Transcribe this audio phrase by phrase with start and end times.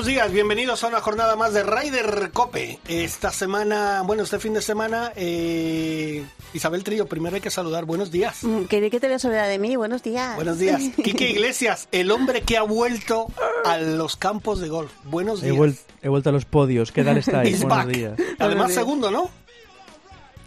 [0.00, 2.78] Buenos días, bienvenidos a una jornada más de Ryder Cope.
[2.88, 7.84] Esta semana, bueno, este fin de semana, eh, Isabel Trillo, primero hay que saludar.
[7.84, 8.42] Buenos días.
[8.42, 9.76] Mm, Quería que te veas sobre de mí.
[9.76, 10.36] Buenos días.
[10.36, 10.80] Buenos días.
[11.04, 13.26] Quique Iglesias, el hombre que ha vuelto
[13.66, 14.90] a los campos de golf.
[15.04, 15.56] Buenos He, días.
[15.58, 16.92] vuel- he vuelto a los podios.
[16.92, 17.60] ¿Qué tal estáis?
[17.60, 17.94] Buenos back.
[17.94, 18.14] días.
[18.38, 18.78] Además, días.
[18.80, 19.28] segundo, ¿no?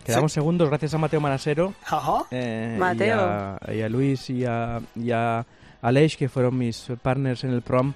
[0.04, 1.76] Quedamos segundos gracias a Mateo Manasero.
[1.85, 2.23] Ajá.
[2.31, 3.17] eh, Mateo.
[3.17, 5.46] Y a, y a Luis y a, y a
[5.84, 7.93] Aleix, que fueron mis partners en el prom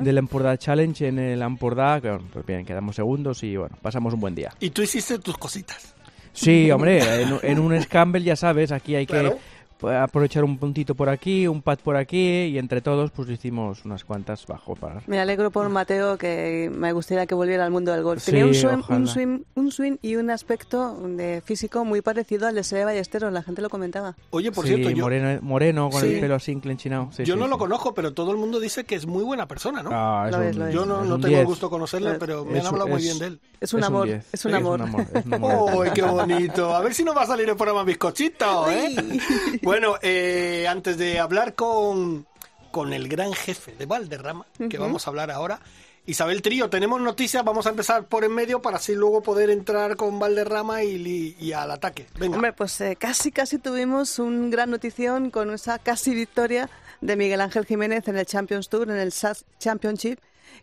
[0.00, 2.00] del Empordà Challenge en el Empordà.
[2.00, 4.50] que, Pues bien, quedamos segundos y bueno, pasamos un buen día.
[4.60, 5.94] Y tú hiciste tus cositas.
[6.32, 9.30] Sí, hombre, en, en un scramble ya sabes, aquí hay Claro.
[9.32, 9.38] que
[9.82, 14.04] aprovechar un puntito por aquí, un pad por aquí y entre todos pues hicimos unas
[14.04, 15.02] cuantas bajo para...
[15.06, 18.22] Me alegro por Mateo, que me gustaría que volviera al mundo del golf.
[18.22, 22.46] Sí, Tenía un swing, un, swing, un swing y un aspecto de físico muy parecido
[22.46, 24.14] al de Seve Ballesteros, la gente lo comentaba.
[24.30, 26.14] Oye, por Sí, cierto, yo, moreno, moreno con Sí.
[26.14, 27.10] el pelo así enclenchinado.
[27.18, 29.82] Yo sí, no lo conozco, pero todo el mundo dice que es muy buena persona,
[29.82, 29.90] ¿no?
[29.92, 30.74] Ah, es Lo un- es, lo es.
[30.74, 31.46] yo no, es no tengo el 10.
[31.46, 33.40] gusto de conocerle, pero me han es- hablado muy bien de él.
[33.60, 34.26] Es un amor, 10.
[34.32, 34.80] es un Sí, amor.
[34.80, 35.70] es un amor.
[35.78, 36.74] ¡Uy, qué bonito!
[36.74, 38.94] A ver si nos va a salir el programa bizcochito, ¿eh?
[39.70, 42.26] Bueno, eh, antes de hablar con,
[42.72, 45.60] con el gran jefe de Valderrama, que vamos a hablar ahora,
[46.06, 49.96] Isabel Trío, tenemos noticias, vamos a empezar por en medio para así luego poder entrar
[49.96, 52.08] con Valderrama y, li- y al ataque.
[52.18, 52.34] Venga.
[52.34, 56.68] Hombre, pues eh, casi, casi tuvimos un gran notición con esa casi victoria
[57.00, 60.18] de Miguel Ángel Jiménez en el Champions Tour, en el SAS Championship,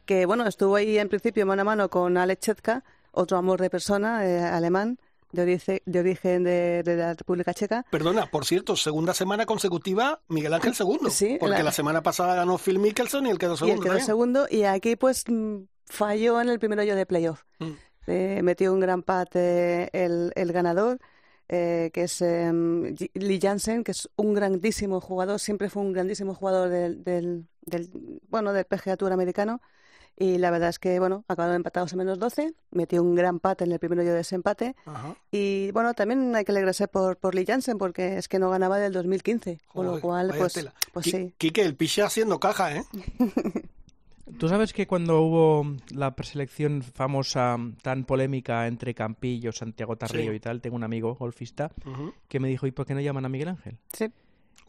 [0.05, 3.69] que bueno, estuvo ahí en principio mano a mano con Alex Chetka, otro amor de
[3.69, 4.99] persona, eh, alemán,
[5.31, 7.85] de origen de, origen de, de la República Checa.
[7.91, 11.09] Perdona, por cierto, segunda semana consecutiva, Miguel Ángel segundo.
[11.09, 11.71] Sí, porque la- la...
[11.71, 13.81] semana pasada ganó Phil Mickelson y él quedó y él segundo.
[13.81, 14.05] quedó también.
[14.05, 17.43] segundo, y aquí pues mm, falló en el primer hoyo de playoff.
[17.59, 17.71] Mm.
[18.07, 20.97] Eh, metió un gran pat eh, el, el ganador,
[21.49, 26.33] eh, que es G- Lee Jansen, que es un grandísimo jugador, siempre fue un grandísimo
[26.33, 27.89] jugador del, del, del,
[28.29, 29.61] bueno, del PGA Tour americano.
[30.19, 33.61] Y la verdad es que, bueno, acabaron empatados a menos 12, metió un gran pat
[33.61, 34.75] en el primer hoyo de ese empate.
[34.85, 35.15] Ajá.
[35.31, 38.79] Y bueno, también hay que alegrarse por, por Lee Jansen, porque es que no ganaba
[38.79, 40.73] del 2015, con lo Joder, cual, pues, tela.
[40.91, 41.33] pues sí.
[41.37, 42.83] Quique, el piche haciendo caja, ¿eh?
[44.39, 50.37] Tú sabes que cuando hubo la preselección famosa tan polémica entre Campillo, Santiago Tarrillo Sí.
[50.37, 51.71] y tal, tengo un amigo golfista
[52.27, 53.77] que me dijo, ¿y por qué no llaman a Miguel Ángel?
[53.93, 54.11] Sí.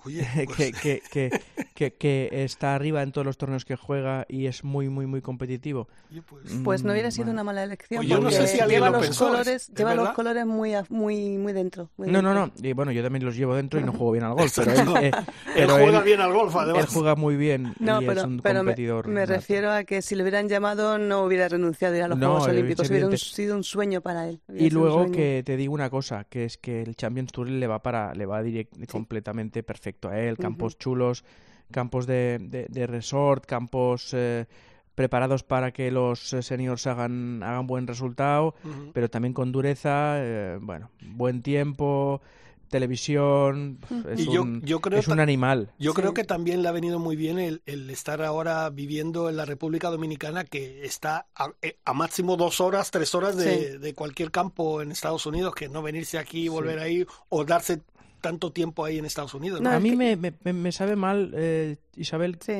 [0.04, 1.41] Oye, pues, que, que, que,
[1.75, 5.20] que, que está arriba en todos los torneos que juega y es muy, muy, muy
[5.20, 5.88] competitivo.
[6.10, 8.00] oye, pues, Pues no hubiera Mm, sido una mala elección.
[8.00, 9.91] Oye, yo no porque sé si alguien lleva lo los pensó, ¿es- colores, es lleva
[9.91, 10.04] verdad?
[10.04, 11.91] los colores muy, muy, muy dentro.
[11.97, 12.53] muy No, no, dentro.
[12.62, 12.69] no.
[12.69, 14.53] Y bueno, yo también los llevo dentro y no juego bien al golf.
[14.56, 15.10] Pero él, eh,
[15.56, 16.86] él juega él- bien al golf, él además.
[16.92, 19.09] juega muy bien No, y pero, es un pero me, competidor.
[19.09, 22.19] me refiero a que si lo hubieran llamado no hubiera renunciado a ir a los
[22.19, 22.88] No, Juegos Olímpicos.
[22.88, 24.41] Hubiera un- sido un sueño para él.
[24.48, 27.66] Hubiera Y luego que te digo una cosa, que es que el Champions Tour le
[27.66, 31.25] va para, le va direct- completamente perfecto a él, campos chulos,
[31.71, 34.47] campos de, de, de resort, campos eh,
[34.94, 38.54] preparados para que los eh, seniors hagan, hagan buen resultado,
[38.93, 42.21] pero también con dureza, eh, bueno, buen tiempo,
[42.69, 43.78] televisión,
[44.10, 45.71] es, Y yo- un, yo creo es un ta- animal.
[45.78, 45.97] Yo Sí.
[45.97, 49.44] creo que también le ha venido muy bien el, el estar ahora viviendo en la
[49.44, 53.78] República Dominicana, que está a, eh, a máximo dos horas, tres horas de, Sí.
[53.78, 57.82] de cualquier campo en Estados Unidos, que no venirse aquí y volver ahí o darse
[58.21, 59.61] tanto tiempo ahí en Estados Unidos.
[59.61, 59.71] ¿no?
[59.71, 62.59] No, a mí que- me, me, me- me sabe mal, eh, Isabel, Sí.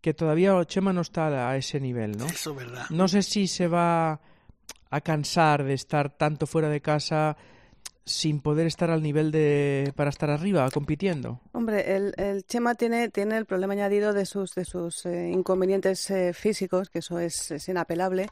[0.00, 2.26] que todavía Chema no está a ese nivel, ¿no?
[2.26, 2.86] Eso es verdad.
[2.90, 4.20] No sé si se va
[4.90, 7.36] a cansar de estar tanto fuera de casa
[8.04, 11.40] sin poder estar al nivel de para estar arriba compitiendo.
[11.52, 16.08] Hombre, el, el Chema tiene, tiene el problema añadido de sus, de sus eh, inconvenientes
[16.10, 18.28] eh, físicos, que eso es, es inapelable.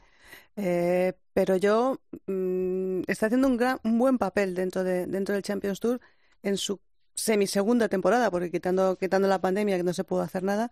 [0.55, 5.43] Eh, pero yo mm, está haciendo un, gran, un buen papel dentro, de, dentro del
[5.43, 5.99] Champions Tour
[6.45, 6.79] en su
[7.15, 10.71] semisegunda temporada, porque quitando, quitando la pandemia, que no se pudo hacer nada,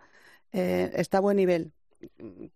[0.52, 1.74] eh, está a buen nivel.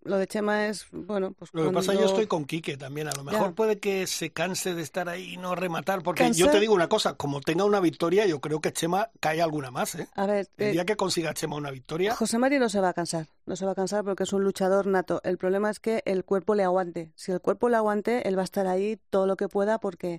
[0.03, 3.07] Lo de Chema es, bueno, pues Lo que pasa yo estoy con Quique también.
[3.07, 3.55] A lo mejor Ya.
[3.55, 6.03] puede que se canse de estar ahí y no rematar.
[6.03, 9.41] Porque yo te digo una cosa, como tenga una victoria, yo creo que Chema cae
[9.41, 9.95] alguna más.
[9.95, 10.09] ¿eh?
[10.15, 12.89] A ver, El eh, día que consiga Chema una victoria, José Mari no se va
[12.89, 15.21] a cansar, no se va a cansar porque es un luchador nato.
[15.23, 17.13] El problema es que el cuerpo le aguante.
[17.15, 20.17] Si el cuerpo le aguante, él va a estar ahí todo lo que pueda porque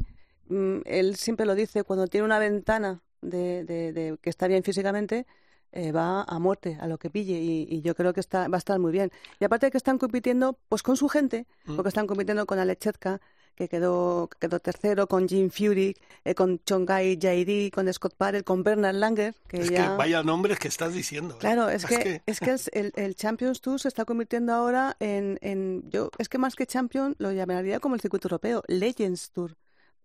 [0.85, 5.27] él siempre lo dice, cuando tiene una ventana de, de- de que está bien físicamente,
[5.73, 8.59] eh, va a muerte, a lo que pille, y, yo creo que está, va a
[8.59, 9.11] estar muy bien.
[9.39, 11.77] Y aparte de que están compitiendo pues con su gente, mm.
[11.77, 13.21] porque están compitiendo con Alechetka,
[13.55, 18.63] que quedó, quedó tercero, con Jim Fury, eh, con Chongai Jairi, con Scott Parrell, con
[18.63, 19.35] Bernard Langer.
[19.49, 19.91] Que es ya...
[19.91, 21.35] que vaya nombres que estás diciendo.
[21.35, 21.39] ¿eh?
[21.41, 25.83] Claro, es, que, es que el, el, Champions Tour se está convirtiendo ahora en, en,
[25.91, 29.57] yo es que más que Champion lo llamaría como el circuito europeo, Legends Tour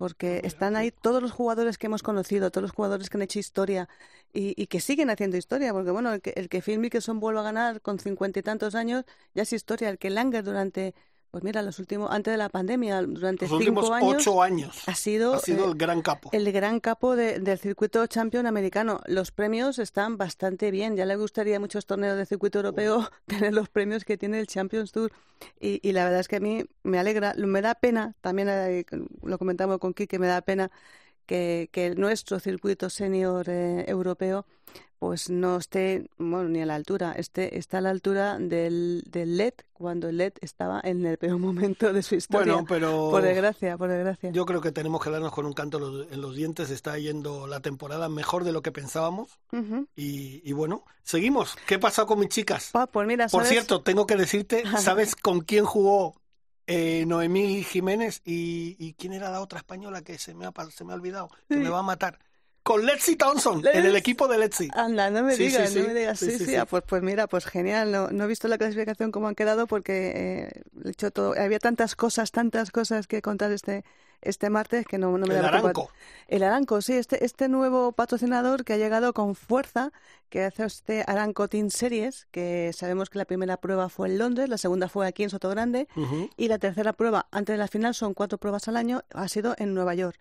[0.04, 3.40] porque están ahí todos los jugadores que hemos conocido, todos los jugadores que han hecho
[3.40, 3.88] historia
[4.34, 7.44] y, que siguen haciendo historia, porque bueno, el que, el que que son vuelva a
[7.46, 10.94] ganar con cincuenta y tantos años ya es historia, el que Langer durante
[11.34, 14.94] pues mira, los últimos, antes de la pandemia, durante los cinco años, ocho años, ha
[14.94, 16.30] sido, ha sido el gran capo.
[16.32, 19.02] El gran capo del circuito champion americano.
[19.08, 20.96] Los premios están bastante bien.
[20.96, 24.46] Ya le gustaría a muchos torneos de circuito europeo tener los premios que tiene el
[24.46, 25.12] Champions Tour.
[25.60, 28.86] Y, y, la verdad es que a mí me alegra, me da pena, también eh,
[29.24, 30.70] lo comentamos con Kike, me da pena
[31.26, 34.46] que, que nuestro circuito senior eh, europeo
[35.04, 39.36] pues no esté bueno, ni a la altura, esté, está a la altura del, del
[39.36, 42.54] LED cuando el LED estaba en el peor momento de su historia.
[42.54, 43.10] Bueno, pero...
[43.12, 44.32] Por desgracia, por desgracia.
[44.32, 46.70] Yo creo que tenemos que darnos con un canto en los dientes.
[46.70, 49.38] Está yendo la temporada mejor de lo que pensábamos.
[49.94, 51.58] y, y, bueno, seguimos.
[51.68, 52.72] ¿Qué pasa con mis chicas?
[52.90, 56.16] pues mira, Por cierto, tengo que decirte, ¿sabes con quién jugó
[56.66, 60.86] eh, Noemí Jiménez y, y, quién era la otra española que se me ha, se
[60.86, 62.20] me ha olvidado, que me va a matar
[62.64, 64.70] con Letzi Thompson, en el equipo de Letzi.
[64.74, 66.20] Anda, no me digas, no me digas.
[66.20, 67.92] Sí, sí, ah, pues, pues mira, pues genial.
[67.92, 71.36] No, no he visto la clasificación cómo han quedado porque eh, he hecho todo.
[71.38, 73.84] Había tantas cosas, tantas cosas que contar este
[74.24, 75.90] este martes que no, no me El Aranco.
[76.28, 79.92] El Aranco, sí, este, este nuevo patrocinador que ha llegado con fuerza,
[80.30, 84.50] que hace este Aranco Team Series, que sabemos que la primera prueba fue en Londres,
[84.50, 85.88] la segunda fue aquí en Sotogrande,
[86.38, 89.56] y la tercera prueba, antes de la final, son cuatro pruebas al año, ha sido
[89.58, 90.18] en Nueva York.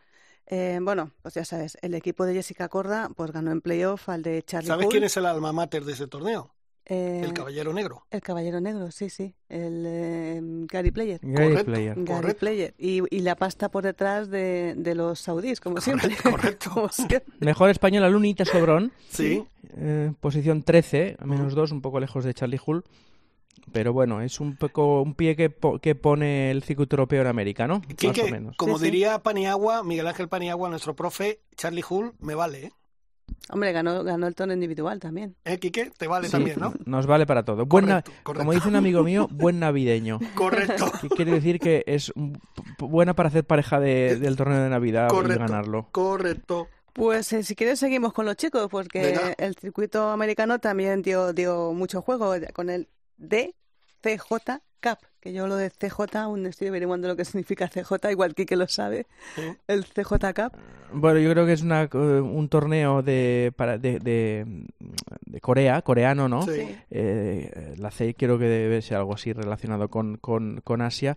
[0.54, 4.22] Eh, bueno, pues ya sabes, el equipo de Jessica Corda pues ganó en playoff al
[4.22, 6.52] de Charlie ¿Sabes quién es el alma mater de ese torneo?
[6.84, 8.04] Eh, el Caballero Negro.
[8.10, 9.34] El Caballero Negro, sí, sí.
[9.48, 11.20] El eh, Gary Player.
[11.22, 11.94] Gary Player.
[11.96, 12.74] Gary Player.
[12.76, 16.14] Y, y, la pasta por detrás de, de los saudíes, como siempre.
[16.22, 16.90] Correcto.
[17.40, 18.92] Mejor español, Lunita Sobrón.
[19.08, 19.46] Sí.
[19.78, 22.84] Eh, posición 13, menos 2, un poco lejos de Charlie Hull.
[23.72, 27.66] Pero bueno, es un poco un pie que, que pone el circuito europeo en América,
[27.66, 27.80] ¿no?
[27.80, 28.56] Más o menos.
[28.56, 32.72] Como diría Paniagua, Miguel Ángel Paniagua, nuestro profe, Charlie Hull, me vale, ¿eh?
[33.50, 35.36] Hombre, ganó, ganó el tono individual también.
[35.44, 35.90] ¿Eh, Quique?
[35.96, 36.74] Te vale también, ¿no?
[36.84, 37.66] Nos vale para todo.
[37.66, 40.18] Como dice un amigo mío, buen navideño.
[40.34, 40.90] Correcto.
[41.00, 42.12] Que quiere decir que es
[42.78, 45.88] buena para hacer pareja de, del torneo de Navidad y ganarlo.
[45.92, 46.68] Correcto.
[46.92, 51.72] Pues eh, si quieres seguimos con los chicos, porque el circuito americano también dio, dio
[51.72, 52.88] mucho juego con el
[53.22, 58.34] DCJ Cup, que yo lo de CJ aún estoy averiguando lo que significa CJ, igual
[58.34, 59.06] que lo sabe,
[59.68, 60.58] el CJ Cup.
[60.92, 66.42] Bueno, yo creo que es una, un torneo de, para, de, de, Corea, coreano, ¿no?
[66.42, 66.76] Sí.
[66.90, 71.16] Eh, la C creo que debe ser algo así relacionado con, con, con Asia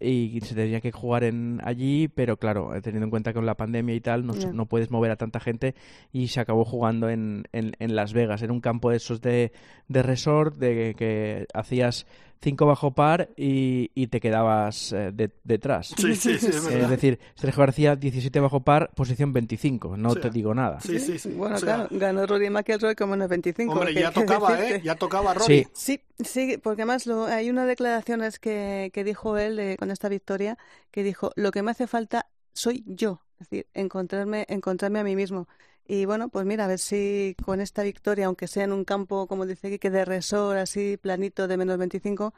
[0.00, 3.54] y se tendría que jugar en allí, pero claro, teniendo en cuenta que con la
[3.54, 5.74] pandemia y tal no, no puedes mover a tanta gente
[6.12, 9.52] y se acabó jugando en, en, en Las Vegas, en un campo de esos de,
[9.88, 12.06] de resort, de que hacías
[12.42, 15.12] cinco bajo par y, y te quedabas eh,
[15.42, 15.92] detrás.
[15.96, 20.30] Sí, sí, sí, es, es, decir, Sergio García 17 bajo par, posición 25, no te
[20.30, 20.80] digo nada.
[20.80, 21.30] Sí, sí, sí.
[21.30, 23.72] Bueno, claro, ganó Rory McIlroy como en el 25.
[23.72, 24.80] Hombre, ya tocaba, ¿eh?
[24.84, 25.66] Ya tocaba Rory.
[25.72, 30.08] Sí, sí, porque además lo, hay una declaraciones que, que dijo él eh, con esta
[30.08, 30.56] victoria,
[30.92, 35.16] que dijo, lo que me hace falta soy yo, es decir, encontrarme, encontrarme a mí
[35.16, 35.48] mismo.
[35.86, 39.26] Y bueno, pues mira, a ver si con esta victoria, aunque sea en un campo,
[39.26, 42.32] como dice aquí, que de resort, así planito de menos 25,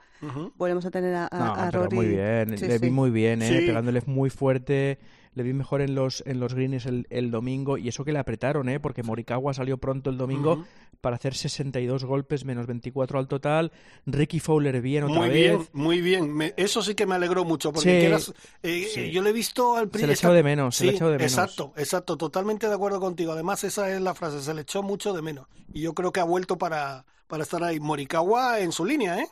[0.56, 1.94] volvemos a tener a, a, Rory.
[1.94, 3.64] Muy bien, le vi muy bien, ¿eh?
[3.66, 4.98] pegándole muy fuerte
[5.34, 8.18] le vi mejor en los, en los greens el, el, domingo y eso que le
[8.18, 8.80] apretaron, ¿eh?
[8.80, 10.64] porque Morikawa salió pronto el domingo
[11.04, 13.72] para hacer 62 golpes menos 24 al total.
[14.06, 15.36] Ricky Fowler bien otra muy vez.
[15.36, 18.16] Bien, muy bien, eso sí que me alegró mucho porque
[18.62, 21.18] eh, yo le he visto al Se le echó de menos, se le echó de
[21.18, 21.30] menos.
[21.30, 23.32] Exacto, exacto, totalmente de acuerdo contigo.
[23.32, 26.20] Además esa es la frase, se le echó mucho de menos y yo creo que
[26.20, 27.80] ha vuelto para, para estar ahí.
[27.80, 29.28] Morikawa en su línea, ¿eh?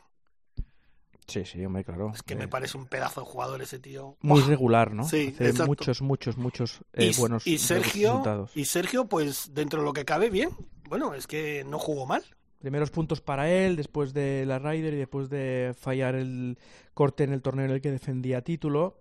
[1.27, 2.13] Sí, sí, hombre, claro.
[2.15, 4.19] Es que me parece un pedazo de jugador ese tío.
[4.21, 5.05] Muy regular, ¿no?
[5.05, 8.51] Sí, Hace muchos, muchos, muchos eh, y, buenos y Sergio, resultados.
[8.55, 10.51] Y Sergio, pues dentro de lo que cabe, bien.
[10.93, 12.23] Bueno, es que no jugó mal.
[12.59, 16.59] Primeros puntos para él, después de la Ryder y después de fallar el
[16.93, 19.01] corte en el torneo en el que defendía título.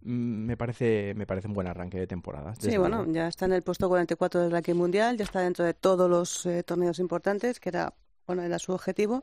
[0.00, 2.56] Mm, Me parece, me parece un buen arranque de temporada.
[2.56, 5.74] Sí, bueno, ya está en el puesto 44 del ranking mundial, ya está dentro de
[5.74, 7.94] todos los eh, torneos importantes, que era,
[8.26, 9.22] bueno, era su objetivo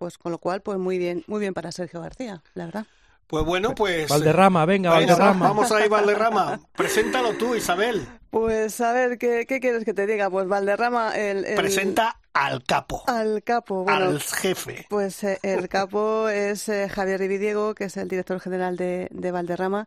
[0.00, 2.86] pues con lo cual, pues muy bien, muy bien para Sergio García, la verdad.
[3.30, 4.08] Pues bueno, pues...
[4.08, 5.48] Valderrama, venga, Valderrama.
[5.48, 6.58] Vamos ahí, Valderrama.
[6.74, 8.04] Preséntalo tú, Isabel.
[8.30, 10.28] Pues a ver, ¿qué, quieres que te diga?
[10.28, 11.16] Pues Valderrama...
[11.16, 13.04] El, Presenta al capo.
[13.06, 14.84] Al capo, bueno, Al jefe.
[14.90, 19.30] Pues eh, el capo es eh, Javier Rividiego, que es el director general de, de
[19.30, 19.86] Valderrama,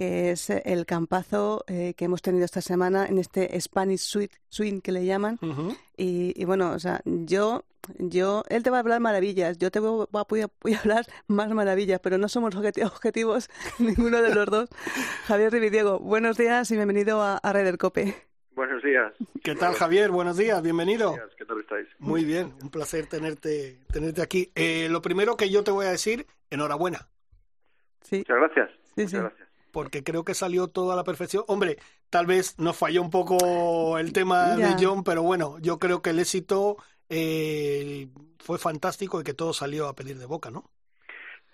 [0.00, 4.80] que es eh, el campazo que hemos tenido esta semana en este Spanish Suite, Swing
[4.80, 5.38] que le llaman.
[5.96, 7.64] y, y, bueno, o sea, yo
[7.98, 11.50] yo, él te va a hablar maravillas, yo te voy a, voy a, hablar más
[11.50, 14.68] maravillas, pero no somos objetivos ninguno de los dos.
[15.26, 18.14] Javier Rividiego, buenos días y bienvenido a, a Red Cope.
[18.52, 19.12] Buenos días.
[19.42, 20.10] ¿Qué tal, Javier?
[20.10, 21.10] Buenos días, bienvenido.
[21.10, 21.38] Buenos días.
[21.38, 21.88] ¿Qué tal estáis?
[21.98, 24.50] Muy bien, un placer tenerte, tenerte aquí.
[24.54, 27.08] Eh, lo primero que yo te voy a decir, enhorabuena.
[28.02, 28.18] Sí.
[28.18, 28.70] Muchas gracias.
[28.70, 29.16] Sí, Muchas sí.
[29.18, 29.49] gracias.
[29.72, 31.44] Porque creo que salió todo a la perfección.
[31.48, 31.76] Hombre,
[32.10, 34.74] tal vez nos falló un poco el tema Ya.
[34.74, 36.76] de John, pero bueno, yo creo que el éxito
[37.08, 38.08] eh,
[38.38, 40.64] fue fantástico y que todo salió a pedir de boca, ¿no?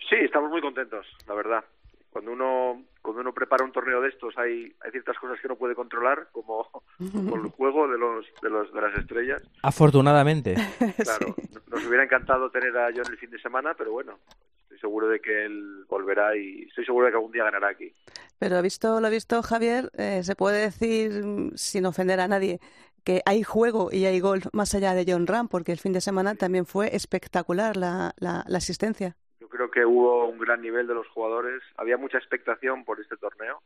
[0.09, 1.65] Sí, estamos muy contentos, la verdad.
[2.11, 5.57] Cuando uno cuando uno prepara un torneo de estos hay hay ciertas cosas que no
[5.57, 6.69] puede controlar, como,
[6.99, 9.43] como el juego de los de los de las estrellas.
[9.63, 10.55] Afortunadamente.
[11.03, 11.35] Claro,
[11.69, 14.19] nos hubiera encantado tener a John el fin de semana, pero bueno,
[14.67, 17.93] estoy seguro de que él volverá y estoy seguro de que algún día ganará aquí.
[18.39, 22.59] Pero visto lo visto, Javier, eh, se puede decir, mm, sin ofender a nadie,
[23.05, 26.01] que hay juego y hay golf más allá de John Ram, porque el fin de
[26.01, 29.17] semana también fue espectacular la, la, la asistencia.
[29.39, 33.17] Yo creo que hubo un gran nivel de los jugadores, había mucha expectación por este
[33.17, 33.63] torneo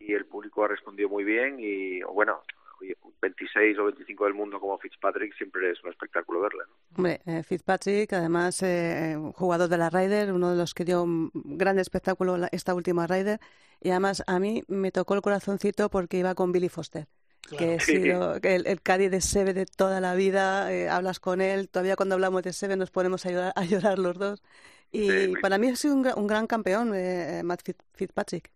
[0.00, 2.42] y el público ha respondido muy bien y bueno,
[3.20, 6.48] 26 o 25 del mundo como Fitzpatrick siempre es un espectáculo.
[6.96, 11.30] Hombre, eh, Fitzpatrick, además, eh, jugador de la Ryder, uno de los que dio un
[11.34, 13.40] gran espectáculo esta última Ryder,
[13.80, 17.06] y además a mí me tocó el corazoncito porque iba con Billy Foster.
[17.56, 21.40] que ha sido el, el Cádiz de Seve de toda la vida, eh, hablas con
[21.40, 24.42] él, todavía cuando hablamos de Seve nos ponemos a llorar, a llorar los dos.
[24.90, 28.50] Y Sí, para mí ha sido un, gra- un gran campeón, eh, Matt Fitz- Fitzpatrick.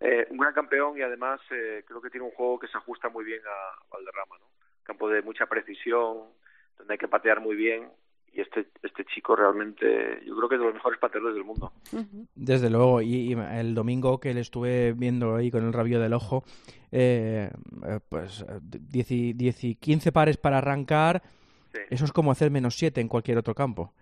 [0.00, 3.08] Eh, un gran campeón y además eh, creo que tiene un juego que se ajusta
[3.08, 4.46] muy bien a Valderrama, ¿no?
[4.82, 6.18] Campo de mucha precisión,
[6.78, 7.88] donde hay que patear muy bien
[8.32, 11.72] y este este chico realmente yo creo que es de los mejores pateadores del mundo.
[12.34, 16.12] Desde luego, y, y el domingo que le estuve viendo ahí con el rabillo del
[16.12, 16.44] ojo,
[16.92, 17.50] eh,
[17.86, 21.22] eh, pues 10 y, 10 y 15 pares para arrancar,
[21.72, 21.80] Sí.
[21.90, 23.92] eso es como hacer menos 7 en cualquier otro campo.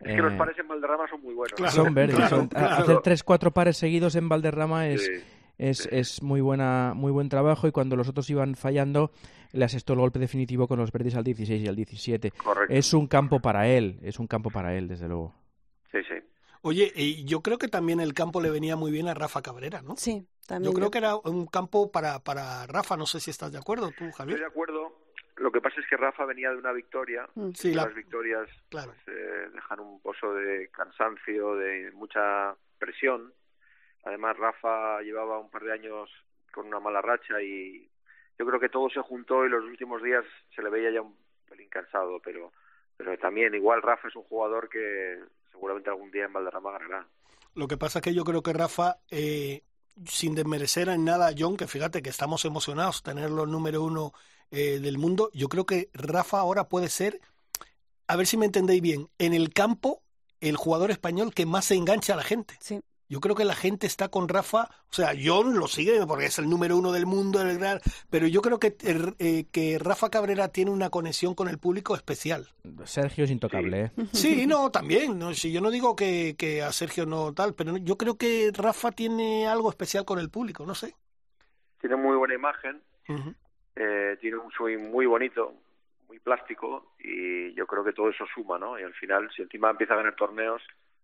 [0.00, 1.52] Es que los Eh, pares en Valderrama son muy buenos.
[1.56, 2.74] Claro, son verdes, claro, son- claro.
[2.74, 5.12] hacer 3-4 pares seguidos en Valderrama es, Sí.
[5.70, 5.88] Es, sí.
[5.92, 9.10] es muy buena muy buen trabajo y cuando los otros iban fallando
[9.52, 12.30] le asestó el golpe definitivo con los verdes al 16 y al 17.
[12.32, 12.72] Correcto.
[12.74, 15.34] Es un campo para él, es un campo para él, desde luego.
[15.90, 16.14] Sí, sí.
[16.62, 19.82] Oye, y yo creo que también el campo le venía muy bien a Rafa Cabrera,
[19.82, 19.94] ¿no?
[19.98, 20.72] Sí, también.
[20.72, 23.88] Yo creo que era un campo para, para Rafa, no sé si estás de acuerdo
[23.88, 24.38] tú, Estoy Javier.
[24.38, 24.96] de acuerdo.
[25.36, 27.28] Lo que pasa es que Rafa venía de una victoria.
[27.34, 27.50] Mm.
[27.54, 28.92] Sí, y la- Las victorias claro.
[29.04, 33.32] pues, eh, dejan un pozo de cansancio, de mucha presión.
[34.04, 36.10] Además, Rafa llevaba un par de años
[36.52, 37.88] con una mala racha y
[38.38, 41.16] yo creo que todo se juntó y los últimos días se le veía ya un
[41.48, 42.52] pelín cansado, pero,
[42.96, 45.18] pero también igual Rafa es un jugador que
[45.50, 47.06] seguramente algún día en Valderrama ganará.
[47.54, 49.62] Lo que pasa es que yo creo que Rafa, eh,
[50.06, 54.12] sin desmerecer en nada a John, que fíjate que estamos emocionados tenerlo número uno
[54.50, 57.20] eh, del mundo, yo creo que Rafa ahora puede ser,
[58.06, 60.02] a ver si me entendéis bien, en el campo
[60.40, 62.56] el jugador español que más se engancha a la gente.
[62.60, 62.82] Sí.
[63.12, 66.38] Yo creo que la gente está con Rafa, o sea, John lo sigue porque es
[66.38, 67.78] el número uno del mundo, el gran,
[68.08, 68.74] pero yo creo que,
[69.18, 72.48] eh, que Rafa Cabrera tiene una conexión con el público especial.
[72.84, 73.90] Sergio es intocable, ¿eh?
[74.14, 75.18] Sí, no, también.
[75.18, 78.50] No, si yo no digo que, que a Sergio no tal, pero yo creo que
[78.50, 80.94] Rafa tiene algo especial con el público, no sé.
[81.82, 82.80] Tiene muy buena imagen,
[83.76, 85.52] eh, tiene un swing muy bonito,
[86.08, 88.80] muy plástico y yo creo que todo eso suma, ¿no?
[88.80, 90.62] Y al final, si encima empieza a ganar torneos,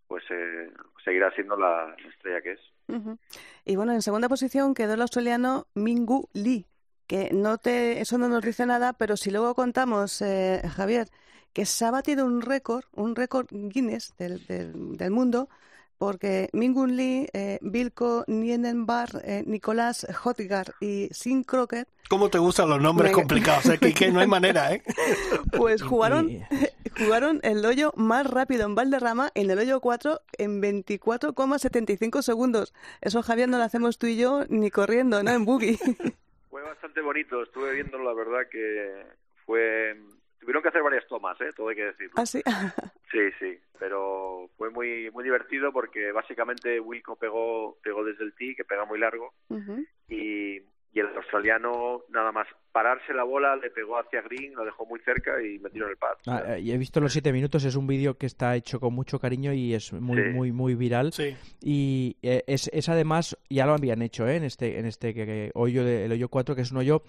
[0.09, 0.73] pues eh,
[1.05, 2.61] seguirá siendo la, la estrella que es.
[3.65, 6.67] Y bueno, en segunda posición quedó el australiano Mingu Lee,
[7.07, 11.09] que no te, eso no nos dice nada, pero si luego contamos, eh, Javier,
[11.53, 14.45] que se ha batido un récord, un récord Guinness del,
[14.97, 15.49] del mundo,
[15.99, 22.71] porque Mingun Lee, eh, Vilko Nienenbar, eh, Nicolás Hotgar y Sin Crockett, ¿Cómo te gustan
[22.71, 23.21] los nombres Venga.
[23.21, 23.67] complicados?
[23.67, 24.83] Es que, que no hay manera, ¿eh?
[25.57, 26.31] pues jugaron,
[26.99, 32.73] jugaron el hoyo más rápido en Valderrama, en el hoyo 4, en 24,75 segundos.
[33.03, 35.33] Eso, Javier, no lo hacemos tú y yo ni corriendo, ¿no?
[35.33, 35.77] En buggy.
[36.51, 39.05] Fue bastante bonito, estuve viendo la verdad que
[39.45, 39.95] fue...
[40.49, 41.53] Tuvieron que hacer varias tomas, ¿eh?
[41.55, 42.15] Todo hay que decirlo.
[42.17, 42.41] ¿Ah, sí?
[43.13, 48.55] Sí, sí, pero fue muy muy divertido porque básicamente Wilco pegó pegó desde el tee,
[48.55, 49.33] que pega muy largo,
[50.09, 50.57] y,
[50.93, 55.01] y el australiano nada más pararse la bola le pegó hacia Green, lo dejó muy
[55.01, 56.17] cerca y metió en el pad.
[56.27, 59.19] Ah, y he visto los siete minutos, es un vídeo que está hecho con mucho
[59.19, 61.13] cariño y es muy, muy, muy viral.
[61.13, 61.35] Sí.
[61.63, 64.37] Y eh, es, es, además, ya lo habían hecho ¿eh?
[64.37, 67.03] en este, en este que, que hoyo de, el hoyo 4, que es un hoyo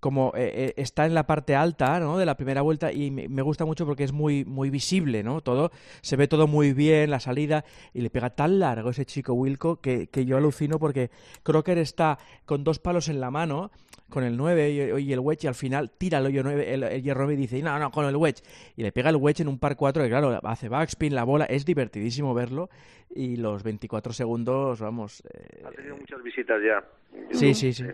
[0.00, 2.18] como eh, eh, está en la parte alta ¿no?
[2.18, 5.40] de la primera vuelta y me, gusta mucho porque es muy muy visible, ¿no?
[5.40, 5.70] Todo
[6.02, 9.80] se ve todo muy bien, la salida y le pega tan largo ese chico Wilco
[9.80, 11.10] que, que yo alucino porque
[11.42, 13.70] Crocker está con dos palos en la mano
[14.08, 17.30] con el 9 y, el wedge y al final tira el hoyo 9, el, hierro
[17.30, 18.42] y dice, no, no, con el wedge.
[18.76, 21.44] Y le pega el wedge en un par 4 que claro, hace backspin, la bola,
[21.46, 22.68] es divertidísimo verlo
[23.10, 25.22] y los 24 segundos, vamos...
[25.32, 25.62] Eh...
[25.64, 26.84] Ha tenido muchas visitas ya.
[27.32, 27.84] Sí, sí, sí.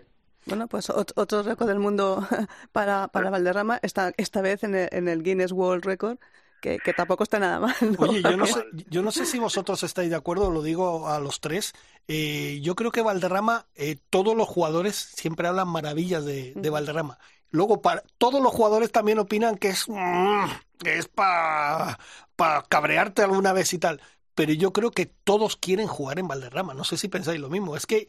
[0.45, 2.27] Bueno, pues otro récord del mundo
[2.71, 6.17] para, para Valderrama, esta, esta vez en el, en el Guinness World Record,
[6.61, 7.75] que, que, tampoco está nada mal.
[7.97, 11.19] Oye, yo no, sé, yo no sé si vosotros estáis de acuerdo, lo digo a
[11.19, 11.73] los tres.
[12.07, 17.19] Eh, yo creo que Valderrama, eh, todos los jugadores siempre hablan maravillas de, de Valderrama.
[17.49, 20.45] Luego, para, todos los jugadores también opinan que es, mm,
[20.79, 21.99] que es para
[22.35, 24.01] pa cabrearte alguna vez y tal
[24.35, 26.73] pero yo creo que todos quieren jugar en Valderrama.
[26.73, 27.75] No sé si pensáis lo mismo.
[27.75, 28.07] Es que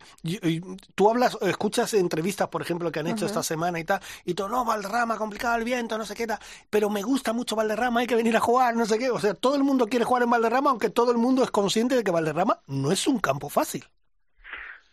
[0.94, 4.48] tú hablas, escuchas entrevistas, por ejemplo, que han hecho esta semana y tal, y todo,
[4.48, 6.38] no, Valderrama, complicado el viento, no sé qué tal,
[6.70, 9.10] pero me gusta mucho Valderrama, hay que venir a jugar, no sé qué.
[9.10, 11.94] O sea, todo el mundo quiere jugar en Valderrama, aunque todo el mundo es consciente
[11.94, 13.84] de que Valderrama no es un campo fácil.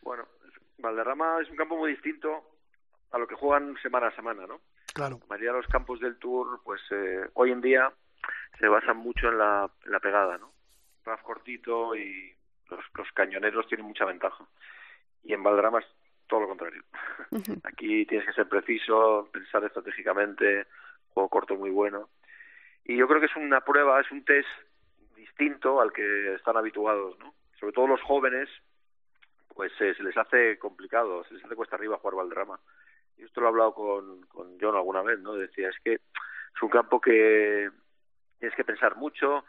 [0.02, 0.26] Bueno,
[0.80, 2.30] Valderrama es un campo muy distinto
[3.12, 4.60] a lo que juegan semana a semana, ¿no?
[4.94, 5.20] Claro.
[5.22, 7.92] La mayoría de los campos del Tour, pues eh, hoy en día
[8.60, 10.51] se basan mucho en la, en la pegada, ¿no?
[11.06, 12.34] RAF cortito y
[12.70, 14.46] los, los cañoneros tienen mucha ventaja.
[15.24, 15.86] Y en Valderrama es
[16.28, 16.84] todo lo contrario.
[17.64, 20.66] Aquí tienes que ser preciso, pensar estratégicamente,
[21.10, 22.10] juego corto muy bueno.
[22.86, 24.48] Y yo creo que es una prueba, es un test
[25.16, 27.36] distinto al que están habituados, ¿no?
[27.60, 28.50] Sobre todo los jóvenes,
[29.54, 32.60] pues eh, se les hace complicado, se les hace cuesta arriba jugar Valderrama.
[33.18, 35.34] Y esto lo he hablado con, con John alguna vez, ¿no?
[35.34, 37.70] Decía, es que es un campo que
[38.40, 39.44] tienes que pensar mucho,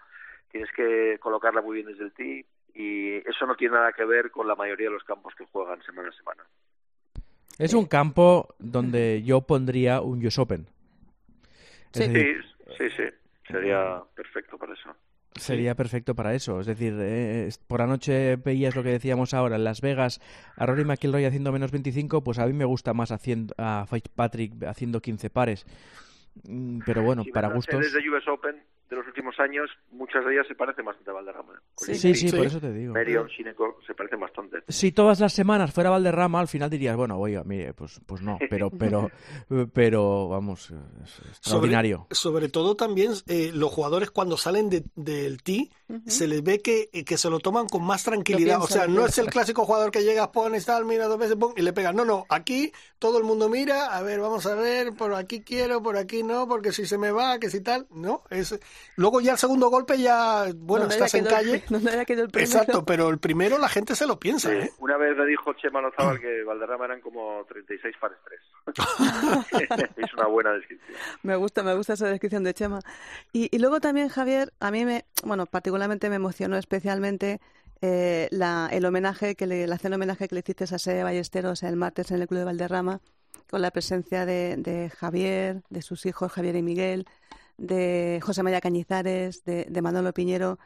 [0.53, 4.31] tienes que colocarla muy bien desde el tee y eso no tiene nada que ver
[4.31, 6.45] con la mayoría de los campos que juegan semana a semana.
[7.59, 10.67] Es un campo donde yo pondría un US Open.
[11.93, 12.05] Sí,
[12.79, 13.05] sí, sí,
[13.47, 14.95] sería perfecto para eso.
[15.35, 16.61] Sería perfecto para eso.
[16.61, 20.21] Es decir, eh, por anoche veías lo que decíamos ahora en Las Vegas
[20.57, 24.65] a Rory McIlroy haciendo menos 25, pues a mí me gusta más haciendo, a Fitzpatrick
[24.65, 25.67] haciendo 15 pares.
[26.45, 27.81] Mm, pero bueno, para gustos.
[27.81, 31.61] Desde US Open de los últimos años, muchas de ellas se parecen bastante a Valderrama.
[31.77, 32.93] Sí, sí, sí, por eso te digo.
[32.93, 34.59] Merion, Sineco, se parecen bastante.
[34.69, 38.39] Si todas las semanas fuera Valderrama, al final dirías, bueno, oye, mire, pues, pues no,
[38.51, 39.11] pero, pero,
[39.73, 40.71] pero, vamos,
[41.03, 42.07] es extraordinario.
[42.11, 45.43] Sobre, todo también eh, los jugadores cuando salen de, del
[46.07, 48.63] se les ve que, que se lo toman con más tranquilidad.
[48.63, 51.53] O sea, no es el clásico jugador que llega, pones tal, mira dos veces, pum,
[51.57, 51.93] y le pega.
[51.93, 55.83] No, no, aquí todo el mundo mira, a ver, vamos a ver, por aquí quiero,
[55.83, 58.59] por aquí no, porque si se me va, que si tal, no, es
[58.97, 61.65] Luego ya el segundo golpe ya, bueno, estás en calle.
[62.35, 64.53] Exacto, pero el primero la gente se lo piensa.
[64.53, 64.71] ¿eh?
[64.79, 68.41] Una vez le dijo Chema Lozabal que Valderrama eran como 36 pares 3.
[69.97, 70.97] es una buena descripción.
[71.23, 72.81] Me gusta, me gusta esa descripción de Chema.
[73.33, 77.41] Y, y luego también, Javier, a mí me, bueno, particularmente me emocionó especialmente
[77.81, 81.65] eh, la, el homenaje que le, la cena homenaje que le hiciste a Sede Ballesteros
[81.65, 83.01] el martes en el Club de Valderrama,
[83.51, 87.07] con la presencia de, de Javier, de sus hijos Javier y Miguel,
[87.59, 90.59] de José María Cañizares, de, de Manolo Piñero.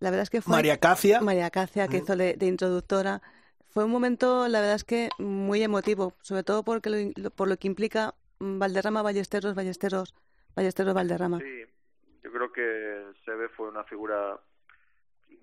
[0.00, 0.52] La verdad es que fue...
[0.52, 1.20] María Cacia.
[1.20, 3.22] María Cacia, que hizo de, introductora.
[3.70, 7.68] Fue un momento, la verdad es que muy emotivo, sobre todo porque por lo que
[7.68, 10.14] implica Valderrama, Ballesteros, Ballesteros,
[10.54, 11.38] Ballesteros, Valderrama.
[11.38, 11.64] Sí,
[12.22, 14.38] yo creo que Sebe fue una figura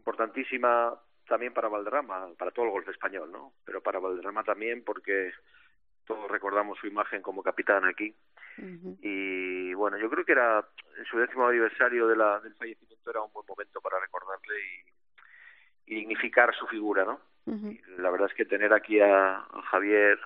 [0.01, 3.53] importantísima también para Valderrama, para todo el golf español, ¿no?
[3.63, 5.31] Pero para Valderrama también porque
[6.05, 8.13] todos recordamos su imagen como capitán aquí.
[9.01, 10.63] Y bueno, yo creo que era
[10.97, 14.53] en su décimo aniversario de la, del fallecimiento era un buen momento para recordarle
[15.87, 17.19] y, dignificar su figura, ¿no?
[17.45, 20.17] y la verdad es que tener aquí a, Javier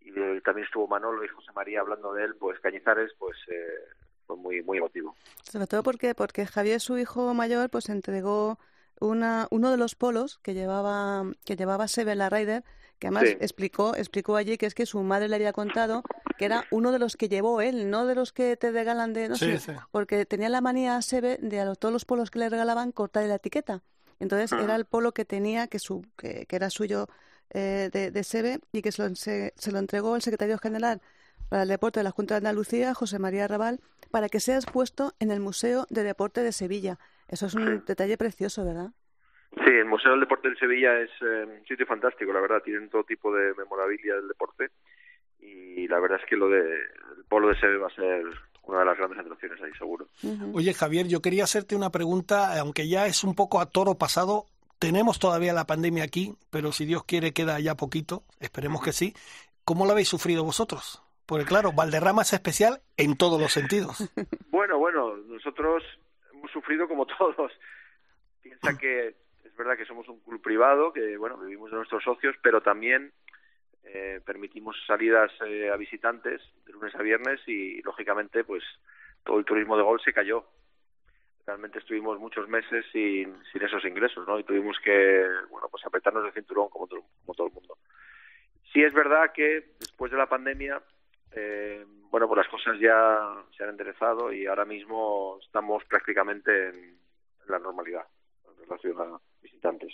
[0.00, 3.88] y también estuvo Manolo y José María hablando de él, pues Cañizares, pues eh,
[4.26, 5.16] fue muy muy emotivo.
[5.42, 8.58] Sobre todo porque porque Javier, su hijo mayor, pues entregó
[9.02, 12.64] una, uno de los polos que llevaba que llevaba Sebe Rider
[12.98, 16.04] que además explicó, explicó allí que es que su madre le había contado
[16.38, 19.28] que era uno de los que llevó él, no de los que te regalan de,
[19.28, 19.58] no sé,
[19.90, 23.34] porque tenía la manía Sebe de a todos los polos que le regalaban cortar la
[23.34, 23.82] etiqueta.
[24.20, 27.08] Entonces era el polo que tenía, que, su, que, era suyo
[27.50, 31.02] eh, de, de Sebe y que se lo, se, lo entregó el secretario general
[31.48, 33.80] para el deporte de la Junta de Andalucía, José María Raval,
[34.12, 37.00] para que sea expuesto en el Museo de Deporte de Sevilla.
[37.28, 38.90] Eso es un detalle precioso, ¿verdad?
[39.54, 42.62] Sí, el Museo del Deporte de Sevilla es eh, un sitio fantástico, la verdad.
[42.62, 44.70] Tienen todo tipo de memorabilia del deporte
[45.40, 46.62] y la verdad es que lo de
[47.28, 48.24] Polo de Seve va a ser
[48.64, 50.06] una de las grandes atracciones ahí, seguro.
[50.54, 54.46] Oye, Javier, yo quería hacerte una pregunta, aunque ya es un poco a toro pasado.
[54.78, 59.14] Tenemos todavía la pandemia aquí, pero si Dios quiere queda ya poquito, esperemos que sí.
[59.64, 61.02] ¿Cómo lo habéis sufrido vosotros?
[61.26, 64.10] Porque claro, Valderrama es especial en todos los sentidos.
[64.52, 65.82] Bueno, bueno, nosotros
[66.42, 67.52] hemos sufrido como todos.
[68.42, 72.34] Piensa que es verdad que somos un club privado, que bueno, vivimos de nuestros socios,
[72.42, 73.12] pero también
[73.84, 78.62] eh, permitimos salidas eh, a visitantes de lunes a viernes y lógicamente pues
[79.24, 80.44] todo el turismo de gol se cayó.
[81.46, 84.38] Realmente estuvimos muchos meses sin, sin esos ingresos, ¿no?
[84.38, 87.78] Y tuvimos que, bueno, pues apretarnos el cinturón como todo, como todo el mundo.
[88.72, 90.80] Sí es verdad que después de la pandemia,
[91.34, 96.98] eh, bueno, pues las cosas ya se han enderezado y ahora mismo estamos prácticamente en,
[97.48, 98.06] la normalidad
[98.46, 99.92] en relación a visitantes.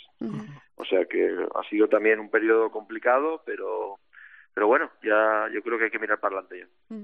[0.77, 3.99] O sea que ha sido también un periodo complicado, pero
[4.53, 6.97] pero bueno, ya yo creo que hay que mirar para adelante ya.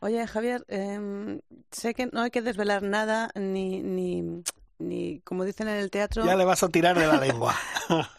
[0.00, 4.42] Oye, Javier, eh, sé que no hay que desvelar nada ni, ni,
[4.78, 6.24] ni, como dicen en el teatro...
[6.24, 7.54] Ya le vas a tirar de la lengua.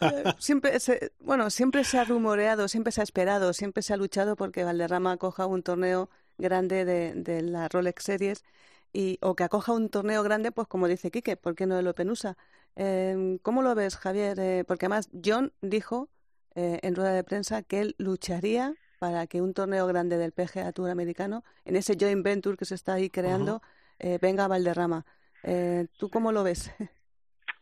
[0.00, 3.98] Eh, siempre se, bueno, siempre se ha rumoreado, siempre se ha esperado, siempre se ha
[3.98, 8.44] luchado porque Valderrama acoja un torneo grande de, de la Rolex Series
[8.94, 11.86] y, o que acoja un torneo grande, pues como dice Quique, ¿por qué no el
[11.86, 12.38] Open USA?
[12.76, 14.38] Eh, ¿Cómo lo ves, Javier?
[14.40, 16.08] Eh, porque además John dijo
[16.54, 20.72] eh, en rueda de prensa que él lucharía para que un torneo grande del PGA
[20.72, 23.62] Tour americano, en ese joint venture que se está ahí creando,
[23.98, 25.06] eh, venga a Valderrama.
[25.44, 26.74] Eh, ¿Tú cómo lo ves?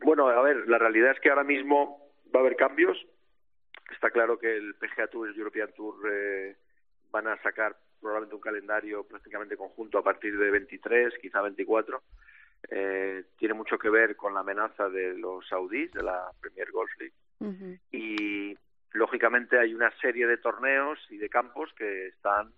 [0.01, 2.97] Bueno, a ver, la realidad es que ahora mismo va a haber cambios.
[3.91, 6.55] Está claro que el PGA Tour y el European Tour eh,
[7.11, 12.03] van a sacar probablemente un calendario prácticamente conjunto a partir de 23, quizá 24.
[12.71, 16.91] Eh, tiene mucho que ver con la amenaza de los saudíes, de la Premier Golf
[16.99, 17.81] League.
[17.91, 18.57] Y
[18.93, 22.53] lógicamente hay una serie de torneos y de campos que están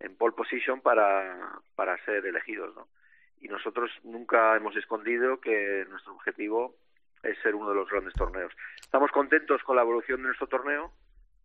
[0.00, 2.88] en pole position para, para ser elegidos, ¿no?
[3.40, 6.76] Y nosotros nunca hemos escondido que nuestro objetivo
[7.22, 8.52] es ser uno de los grandes torneos.
[8.80, 10.92] Estamos contentos con la evolución de nuestro torneo,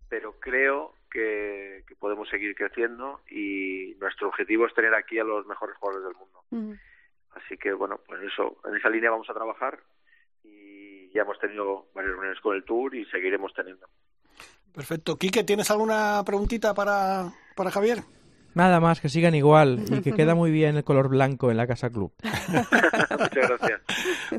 [0.10, 5.46] pero creo que, que podemos seguir creciendo y nuestro objetivo es tener aquí a los
[5.48, 6.80] mejores jugadores del mundo.
[7.32, 9.80] Así que, bueno, pues eso, en esa línea vamos a trabajar
[10.44, 13.88] y ya hemos tenido varias reuniones con el Tour y seguiremos teniendo.
[14.74, 15.18] Perfecto.
[15.18, 18.00] Quique, ¿tienes alguna preguntita para, para Javier?
[18.56, 21.68] Nada más, que sigan igual y que queda muy bien el color blanco en la
[21.68, 22.14] Casa Club.
[22.24, 23.82] Muchas gracias.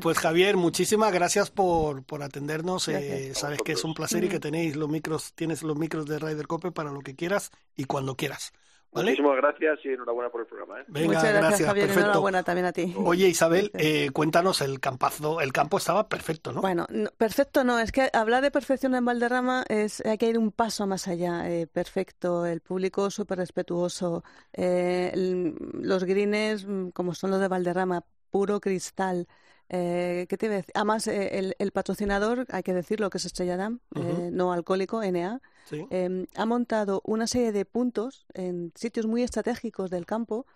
[0.00, 2.88] Pues Javier, muchísimas gracias por, por atendernos.
[2.88, 6.18] Eh, sabes que es un placer y que tenéis los micros, tienes los micros de
[6.18, 8.52] Ryder Cope para lo que quieras y cuando quieras.
[8.92, 9.10] ¿Vale?
[9.10, 10.80] Muchísimas gracias y enhorabuena por el programa.
[10.80, 10.84] ¿eh?
[10.88, 11.86] Venga, Muchas gracias, gracias, Javier.
[11.86, 12.06] perfecto.
[12.08, 12.94] Enhorabuena también a ti.
[12.96, 15.40] Oye, Isabel, eh, cuéntanos el campazo.
[15.42, 16.62] El campo estaba perfecto, ¿no?
[16.62, 20.38] Bueno, no, perfecto no, es que hablar de perfección en Valderrama es hay que ir
[20.38, 21.50] un paso más allá.
[21.50, 27.48] Eh, perfecto, el público súper respetuoso, eh, el- los greens mm, como son los de
[27.48, 29.26] Valderrama, puro cristal.
[29.68, 30.72] Eh, ¿Qué te iba a decir?
[30.74, 35.02] Además, eh, el, el patrocinador, hay que decirlo, que es Estrella Damm, eh, no alcohólico,
[35.02, 35.84] NA, Sí.
[35.90, 40.46] eh, ha montado una serie de puntos en sitios muy estratégicos del campo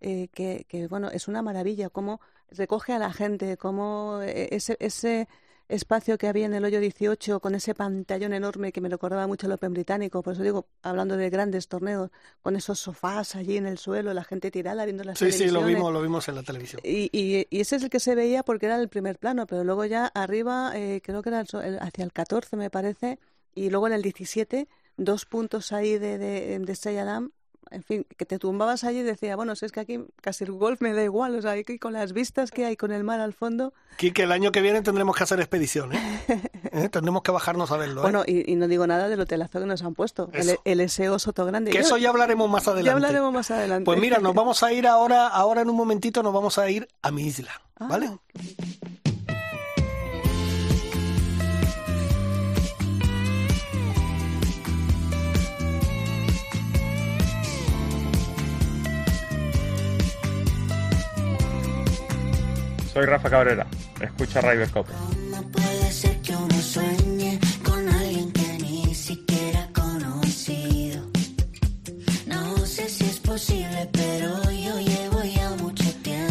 [0.00, 4.76] eh, que, que, bueno, es una maravilla, cómo recoge a la gente, cómo eh, ese,
[4.80, 5.28] ese
[5.68, 9.46] espacio que había en el hoyo 18 con ese pantallón enorme que me recordaba mucho
[9.46, 12.10] el Open británico, por eso digo, hablando de grandes torneos,
[12.42, 15.64] con esos sofás allí en el suelo, la gente tirada viendo las Sí, sí, lo
[15.64, 16.80] vimos, lo vimos en la televisión.
[16.84, 19.64] Y, y, y ese es el que se veía porque era el primer plano, pero
[19.64, 23.18] luego ya arriba, eh, creo que era el hacia el 14 me parece,
[23.54, 26.74] y luego en el 17, dos puntos ahí de, de, de
[27.70, 30.52] en fin, que te tumbabas allí y decía, bueno, si es que aquí casi el
[30.52, 33.20] golf me da igual, o sea, aquí con las vistas que hay, con el mar
[33.20, 36.22] al fondo, Quique, el año que viene tendremos que hacer expedición, ¿eh?
[36.92, 38.02] Tendremos que bajarnos a verlo, ¿eh?
[38.02, 40.60] bueno, y, y no digo nada del hotelazo que nos han puesto, el, Eso.
[40.64, 41.70] el SEO Soto Grande.
[41.70, 42.86] que eso ya hablaremos más adelante.
[42.86, 43.84] ya hablaremos más adelante.
[43.84, 46.88] Pues mira, nos vamos a ir ahora, ahora en un momentito nos vamos a ir
[47.02, 48.08] a mi isla, ¿vale?
[48.10, 49.07] Ah.
[62.98, 63.64] Soy Rafa Cabrera.
[64.00, 64.92] Escucha Ryder Cope.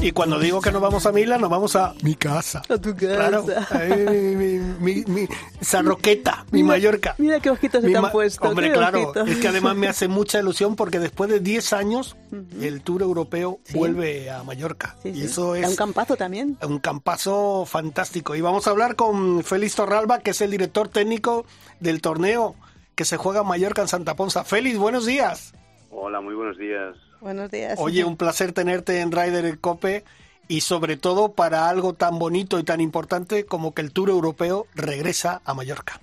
[0.08, 2.62] Y cuando digo que nos vamos a mi isla, nos vamos a mi casa.
[2.70, 3.16] A tu casa.
[3.30, 5.28] Claro, ahí mi, mi, mi, mi
[5.60, 7.16] Sarroqueta, mi Mira- Mallorca.
[7.18, 8.48] Mira qué ojitos se te han puesto.
[8.48, 9.28] Hombre, claro, ojitos.
[9.28, 12.16] es que además me hace mucha ilusión porque después de 10 años
[12.62, 13.78] el Tour Europeo Sí.
[13.78, 14.96] vuelve a Mallorca.
[15.04, 15.24] Sí, y sí.
[15.24, 16.58] eso es un campazo también.
[16.66, 18.34] un campazo fantástico.
[18.34, 21.46] Y vamos a hablar con Félix Torralba, que es el director técnico
[21.82, 22.56] del torneo
[22.96, 24.46] que se juega en Mallorca en Santa Ponza.
[24.46, 25.54] Félix, buenos días.
[25.92, 26.96] Hola, muy buenos días.
[27.22, 27.78] Buenos días.
[27.80, 30.04] Oye, un placer tenerte en Ryder Cope
[30.48, 34.66] y sobre todo para algo tan bonito y tan importante como que el Tour Europeo
[34.76, 36.00] regresa a Mallorca.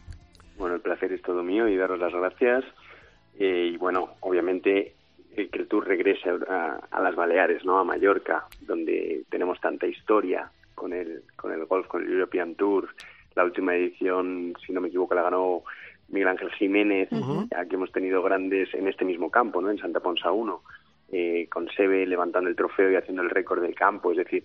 [0.58, 2.64] Bueno, el placer es todo mío y daros las gracias.
[3.38, 4.94] Eh, y bueno, obviamente
[5.36, 7.78] eh, que el Tour regrese a, a, las Baleares, ¿no?
[7.78, 12.88] A Mallorca, donde tenemos tanta historia con el, con el golf, con el European Tour.
[13.34, 15.62] La última edición, si no me equivoco, la ganó
[16.08, 17.08] Miguel Ángel Jiménez.
[17.56, 19.70] Aquí hemos tenido grandes en este mismo campo, ¿no?
[19.70, 20.62] En Santa Ponsa 1,
[21.10, 24.10] eh, con Sebe levantando el trofeo y haciendo el récord del campo.
[24.10, 24.44] Es decir,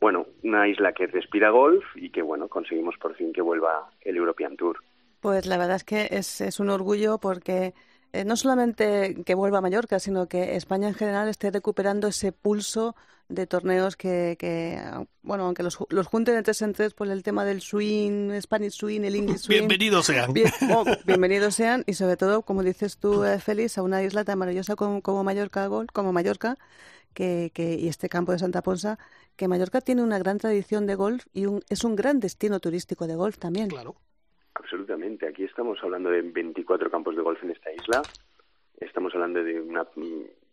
[0.00, 4.16] bueno, una isla que respira golf y que, bueno, conseguimos por fin que vuelva el
[4.16, 4.78] European Tour.
[5.20, 7.74] Pues la verdad es que es, es un orgullo porque
[8.12, 12.32] eh, no solamente que vuelva a Mallorca, sino que España en general esté recuperando ese
[12.32, 12.96] pulso
[13.28, 14.80] de torneos que, que
[15.22, 18.72] bueno, aunque los, los junten de tres en tres por el tema del swing, Spanish
[18.72, 19.58] swing, el English swing.
[19.58, 20.32] Bienvenidos sean.
[20.32, 24.24] Bien, oh, bienvenidos sean y sobre todo, como dices tú, eh, Félix, a una isla
[24.24, 26.56] tan maravillosa como, como Mallorca, como Mallorca,
[27.12, 28.98] que, que, y este campo de Santa Ponsa,
[29.36, 33.06] que Mallorca tiene una gran tradición de golf y un, es un gran destino turístico
[33.06, 33.68] de golf también.
[33.68, 33.96] Claro.
[34.54, 35.28] Absolutamente.
[35.28, 38.02] Aquí estamos hablando de 24 campos de golf en esta isla.
[38.80, 39.86] Estamos hablando de una,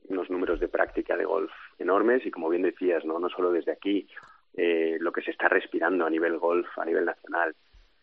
[0.09, 3.71] unos números de práctica de golf enormes y, como bien decías, no, no solo desde
[3.71, 4.07] aquí,
[4.55, 7.55] eh, lo que se está respirando a nivel golf, a nivel nacional.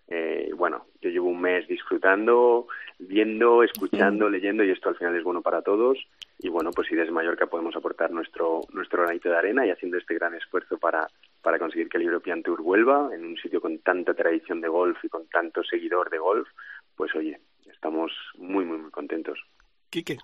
[0.09, 2.67] Eh, bueno, yo llevo un mes disfrutando,
[2.99, 5.99] viendo, escuchando, leyendo y esto al final es bueno para todos.
[6.39, 9.97] Y bueno, pues si desde Mallorca podemos aportar nuestro nuestro granito de arena y haciendo
[9.97, 11.07] este gran esfuerzo para,
[11.41, 15.03] para conseguir que el European Tour vuelva en un sitio con tanta tradición de golf
[15.05, 16.49] y con tanto seguidor de golf,
[16.97, 19.39] pues oye, estamos muy, muy, muy contentos.
[19.89, 20.19] Quique.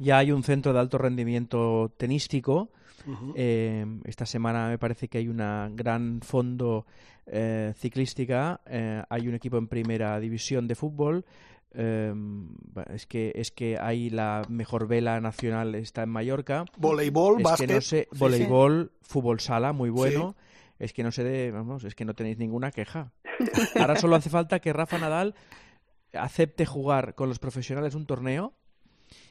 [0.00, 2.70] Ya hay un centro de alto rendimiento tenístico.
[3.06, 3.32] Uh -huh.
[3.36, 5.38] eh, esta semana me parece que hay un
[5.76, 6.86] gran fondo
[7.26, 8.62] eh, ciclística.
[8.66, 11.26] Eh, hay un equipo en primera división de fútbol.
[11.72, 12.14] Eh,
[12.92, 16.64] es que es que hay la mejor vela nacional está en Mallorca.
[16.78, 17.68] Voleibol, es básquet.
[17.68, 18.98] Que no sé, voleibol, sí.
[19.02, 20.34] fútbol sala, muy bueno.
[20.36, 20.44] Sí.
[20.80, 23.12] Es que no sé de, vamos, es que no tenéis ninguna queja.
[23.78, 25.34] Ahora solo hace falta que Rafa Nadal
[26.14, 28.54] acepte jugar con los profesionales un torneo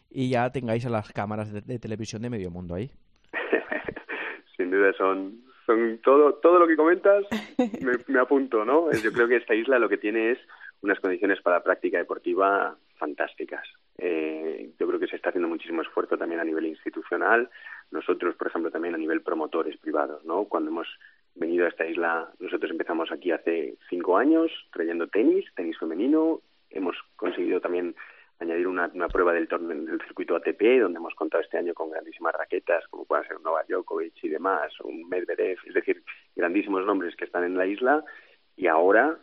[0.09, 2.91] y ya tengáis a las cámaras de, televisión de medio mundo ahí.
[4.57, 7.25] Sin duda son son todo todo lo que comentas
[7.57, 8.91] me, me apunto, ¿no?
[8.91, 10.39] Yo creo que esta isla lo que tiene es
[10.81, 13.67] unas condiciones para la práctica deportiva fantásticas.
[13.97, 17.49] Eh, yo creo que se está haciendo muchísimo esfuerzo también a nivel institucional.
[17.91, 20.45] Nosotros, por ejemplo, también a nivel promotores privados, ¿no?
[20.45, 20.87] Cuando hemos
[21.35, 26.41] venido a esta isla, nosotros empezamos aquí hace cinco años trayendo tenis, tenis femenino.
[26.69, 27.95] Hemos conseguido también
[28.39, 32.33] añadir una, una prueba del, del circuito ATP, donde hemos contado este año con grandísimas
[32.33, 36.03] raquetas, como puedan ser Novak Djokovic y demás, o un Medvedev, es decir,
[36.35, 38.03] grandísimos nombres que están en la isla.
[38.55, 39.17] Y ahora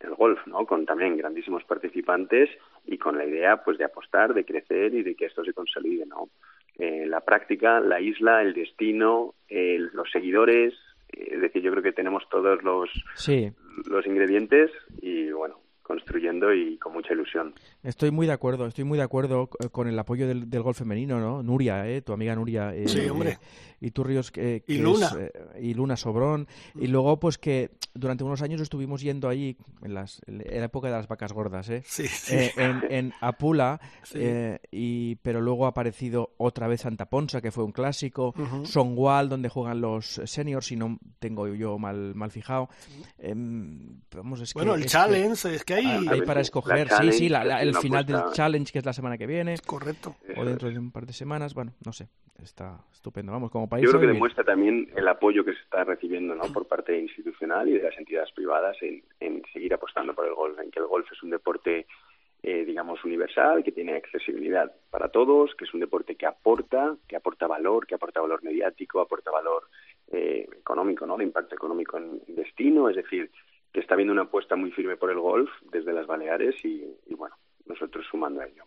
[0.00, 0.66] el golf, ¿no?
[0.66, 2.48] Con también grandísimos participantes
[2.86, 6.06] y con la idea, pues, de apostar, de crecer y de que esto se consolide,
[6.06, 6.30] ¿no?
[6.78, 10.72] Eh, la práctica, la isla, el destino, eh, los seguidores,
[11.12, 13.52] eh, es decir, yo creo que tenemos todos los sí.
[13.90, 14.70] los ingredientes
[15.02, 15.59] y bueno,
[15.90, 17.52] construyendo y con mucha ilusión.
[17.82, 21.18] Estoy muy de acuerdo, estoy muy de acuerdo con el apoyo del, del golf femenino,
[21.18, 21.42] ¿no?
[21.42, 22.00] Nuria, ¿eh?
[22.00, 22.72] tu amiga Nuria.
[22.72, 23.30] Eh, sí, hombre.
[23.32, 23.38] Eh,
[23.80, 25.06] y Turrios, que, y Luna.
[25.06, 26.46] Es, eh, y Luna Sobrón.
[26.78, 30.88] Y luego, pues que durante unos años estuvimos yendo ahí, en, las, en la época
[30.88, 31.82] de las vacas gordas, ¿eh?
[31.84, 32.36] Sí, sí.
[32.36, 34.20] Eh, en, en, Apula, sí.
[34.70, 38.66] y, pero luego ha aparecido otra vez Santa Ponsa, que fue un clásico, uh -huh.
[38.66, 42.68] Songual, donde juegan los seniors, si no tengo yo mal, mal fijado.
[44.14, 45.79] vamos, es bueno, que, el es challenge, que, es que hay...
[45.86, 49.18] Hay para escoger, sí, sí, la, la, el final del challenge, que es la semana
[49.18, 49.56] que viene.
[49.66, 50.16] Correcto.
[50.36, 52.08] O dentro de un par de semanas, bueno, no sé,
[52.42, 53.32] está estupendo.
[53.32, 53.84] Vamos, como país.
[53.84, 56.44] Yo creo que demuestra también el apoyo que se está recibiendo ¿no?
[56.52, 60.58] por parte institucional y de las entidades privadas en, en seguir apostando por el golf,
[60.58, 61.86] en que el golf es un deporte
[62.42, 67.16] eh, digamos, universal, que tiene accesibilidad para todos, que es un deporte que aporta, que
[67.16, 69.64] aporta valor, que aporta valor mediático, aporta valor
[70.10, 71.18] eh, económico, ¿no?
[71.18, 73.30] De impacto económico en destino, es decir,
[73.74, 77.36] está habiendo una apuesta muy firme por el golf desde las Baleares y, y bueno,
[77.66, 78.64] nosotros sumando a ello.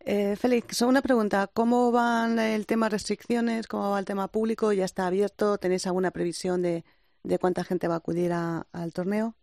[0.00, 1.48] Eh, Félix, una pregunta.
[1.52, 3.66] ¿Cómo van el tema restricciones?
[3.66, 4.72] ¿Cómo va el tema público?
[4.72, 5.58] ¿Ya está abierto?
[5.58, 6.84] ¿Tenéis alguna previsión de,
[7.24, 9.34] de cuánta gente va a acudir a, al torneo?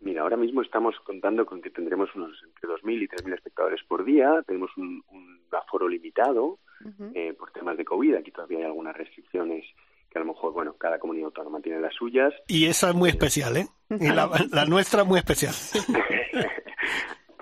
[0.00, 4.04] Mira, ahora mismo estamos contando con que tendremos unos entre 2.000 y 3.000 espectadores por
[4.04, 4.42] día.
[4.46, 7.12] Tenemos un, un aforo limitado uh -huh.
[7.14, 8.16] eh, por temas de COVID.
[8.16, 9.64] Aquí todavía hay algunas restricciones
[10.10, 12.32] que a lo mejor, bueno, cada comunidad autónoma tiene las suyas.
[12.46, 13.66] Y esa es muy especial, ¿eh?
[13.90, 15.54] Y la, la nuestra muy especial.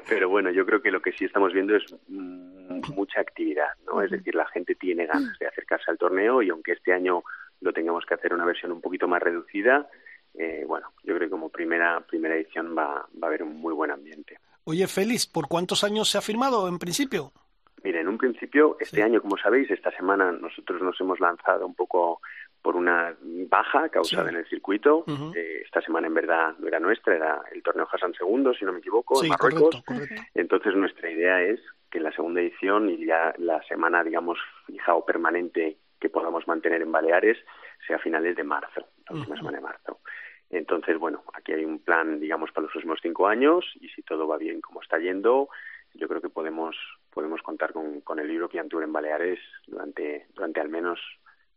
[0.08, 4.02] Pero bueno, yo creo que lo que sí estamos viendo es mucha actividad, ¿no?
[4.02, 7.24] Es decir, la gente tiene ganas de acercarse al torneo y aunque este año
[7.60, 9.88] lo tengamos que hacer una versión un poquito más reducida,
[10.34, 13.74] eh, bueno, yo creo que como primera primera edición va, va a haber un muy
[13.74, 14.38] buen ambiente.
[14.64, 17.32] Oye, Félix, ¿por cuántos años se ha firmado en principio?
[17.82, 21.74] Mira, en un principio, este año, como sabéis, esta semana nosotros nos hemos lanzado un
[21.74, 22.20] poco
[22.66, 23.16] por una
[23.48, 25.04] baja causada en el circuito.
[25.36, 28.72] Eh, esta semana en verdad no era nuestra, era el torneo Hassan II, si no
[28.72, 29.84] me equivoco, en Marruecos.
[30.34, 35.06] Entonces nuestra idea es que la segunda edición y ya la semana, digamos, fija o
[35.06, 37.38] permanente que podamos mantener en Baleares
[37.86, 40.00] sea a finales de marzo, la última semana de marzo.
[40.50, 44.26] Entonces, bueno, aquí hay un plan, digamos, para los próximos cinco años y si todo
[44.26, 45.50] va bien como está yendo,
[45.94, 46.74] yo creo que podemos
[47.14, 50.98] podemos contar con, con el European Tour en Baleares durante, durante al menos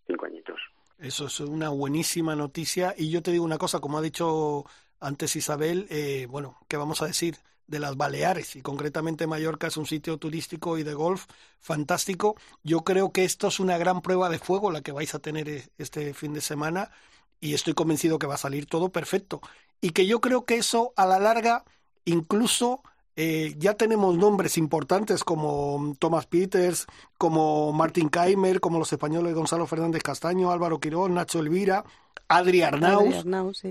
[0.06, 0.62] cinco añitos.
[1.00, 4.66] Eso es una buenísima noticia y yo te digo una cosa, como ha dicho
[5.00, 7.38] antes Isabel, eh, bueno, ¿qué vamos a decir?
[7.70, 11.28] de las Baleares y concretamente Mallorca es un sitio turístico y de golf
[11.60, 12.36] fantástico.
[12.64, 15.48] Yo creo que esto es una gran prueba de fuego la que vais a tener
[15.48, 16.92] e, este fin de semana
[17.40, 19.42] y estoy convencido que va a salir todo perfecto.
[19.82, 21.64] Y que yo creo que eso a la larga
[22.06, 22.82] incluso
[23.22, 29.68] eh, ya tenemos nombres importantes como Thomas Peters, como Martin Keimer, como los españoles Gonzalo
[29.68, 31.84] Fernández Castaño, Álvaro Quirón, Nacho Elvira,
[32.30, 33.26] Adri Arnaus,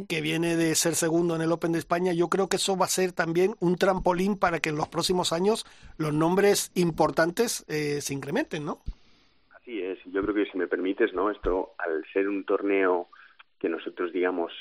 [0.07, 2.13] que viene de ser segundo en el Open de España.
[2.13, 5.33] Yo creo que eso va a ser también un trampolín para que en los próximos
[5.33, 5.65] años
[5.97, 8.81] los nombres importantes eh, se incrementen, ¿no?
[9.57, 9.99] Así es.
[10.13, 11.31] Yo creo que si me permites, ¿no?
[11.31, 13.09] Esto, al ser un torneo
[13.59, 14.53] que nosotros, digamos,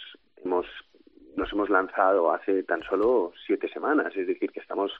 [0.45, 0.65] hemos
[1.37, 4.91] nos hemos lanzado hace tan solo siete semanas, es decir, que estamos,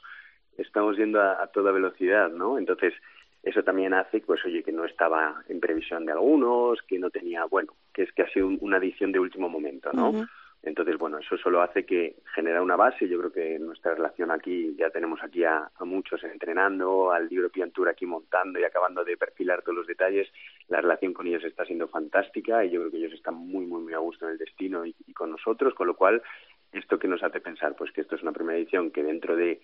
[0.56, 2.58] estamos yendo a, toda velocidad, ¿no?
[2.58, 2.94] Entonces,
[3.42, 7.44] eso también hace, pues oye, que no estaba en previsión de algunos, que no tenía,
[7.44, 10.26] bueno, que es que ha sido una edición de último momento, ¿no?
[10.62, 13.08] Entonces, bueno, eso solo hace que genera una base.
[13.08, 17.88] Yo creo que nuestra relación aquí, ya tenemos aquí a, muchos entrenando, al European Tour
[17.88, 20.28] aquí montando y acabando de perfilar todos los detalles.
[20.68, 23.82] La relación con ellos está siendo fantástica y yo creo que ellos están muy, muy,
[23.82, 26.22] muy a gusto en el destino y, con nosotros, con lo cual,
[26.72, 29.60] esto que nos hace pensar, pues que esto es una primera edición que dentro de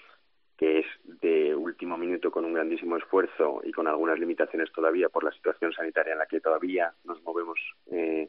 [0.57, 0.87] que es
[1.20, 5.72] de último minuto con un grandísimo esfuerzo y con algunas limitaciones todavía por la situación
[5.72, 7.59] sanitaria en la que todavía nos movemos
[7.90, 8.28] eh,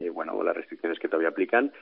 [0.00, 1.72] eh, bueno, las restricciones que todavía aplican,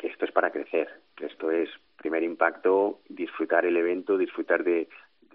[0.00, 4.88] que esto es para crecer, que esto es primer impacto, disfrutar el evento, disfrutar de,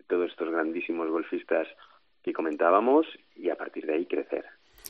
[0.08, 1.68] todos estos grandísimos golfistas
[2.24, 4.46] que comentábamos y a partir de ahí crecer.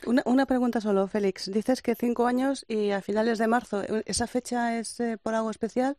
[0.06, 1.52] Una, una pregunta solo, Félix.
[1.52, 3.82] Dices que cinco años y a finales de marzo.
[4.06, 5.98] ¿Esa fecha es eh, por algo especial?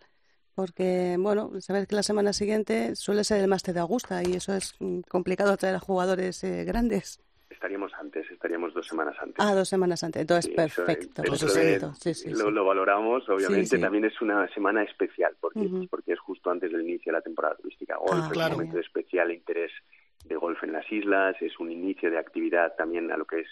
[0.55, 4.55] Porque, bueno, sabes que la semana siguiente suele ser el Máster de Augusta y eso
[4.55, 7.21] es mm, complicado traer a jugadores eh, grandes
[7.57, 9.37] estaríamos antes, estaríamos dos semanas antes.
[9.39, 11.23] Ah, dos semanas antes, entonces perfecto.
[12.51, 13.79] lo, valoramos, obviamente.
[13.79, 17.57] también es una semana especial, porque, porque es justo antes del inicio de la temporada
[17.57, 17.97] turística.
[17.97, 19.73] Golf ah, es un momento de especial interés
[20.25, 23.49] de golf en las islas, es un inicio de actividad también a lo que es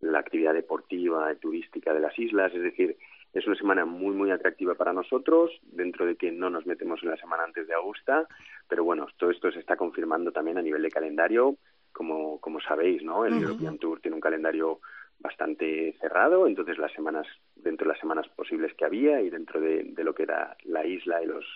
[0.00, 2.96] la actividad deportiva y turística de las islas, es decir,
[3.32, 7.10] es una semana muy, muy atractiva para nosotros, dentro de que no nos metemos en
[7.10, 8.26] la semana antes de Augusta,
[8.68, 11.56] pero bueno, todo esto se está confirmando también a nivel de calendario
[11.94, 13.24] como, como sabéis, ¿no?
[13.24, 14.80] El European Tour tiene un calendario
[15.20, 19.84] bastante cerrado, entonces las semanas, dentro de las semanas posibles que había y dentro de,
[19.84, 21.46] de lo que era la isla y los,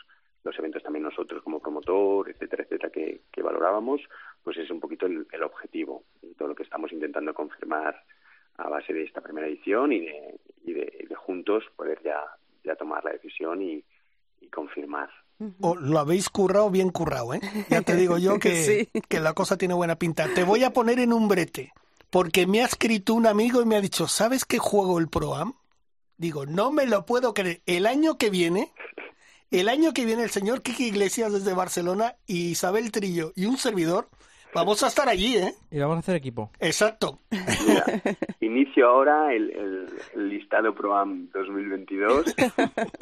[0.44, 4.01] los eventos también nosotros como promotor, etcétera, etcétera, que, que valorábamos,
[4.42, 8.01] pues es un poquito el, el, objetivo y todo lo que estamos intentando confirmar
[8.57, 12.22] a base de esta primera edición y de, y de, de juntos poder ya,
[12.64, 13.85] ya tomar la decisión y,
[14.40, 15.11] y confirmar
[15.61, 17.40] o lo habéis currado bien currado, ¿eh?
[17.70, 20.29] Ya te digo yo que, que la cosa tiene buena pinta.
[20.35, 21.72] Te voy a poner en un brete,
[22.11, 25.55] porque me ha escrito un amigo y me ha dicho, ¿sabes qué juego el ProAm?
[26.16, 27.62] Digo, no me lo puedo creer.
[27.66, 28.72] El año que viene,
[29.51, 33.57] el año que viene el señor Kiki Iglesias desde Barcelona y Isabel Trillo y un
[33.57, 34.09] servidor
[34.55, 35.55] Vamos a estar allí, ¿eh?
[35.71, 36.51] Y vamos a hacer equipo.
[36.59, 37.21] Exacto.
[38.49, 42.35] inicio ahora el, listado ProAm 2022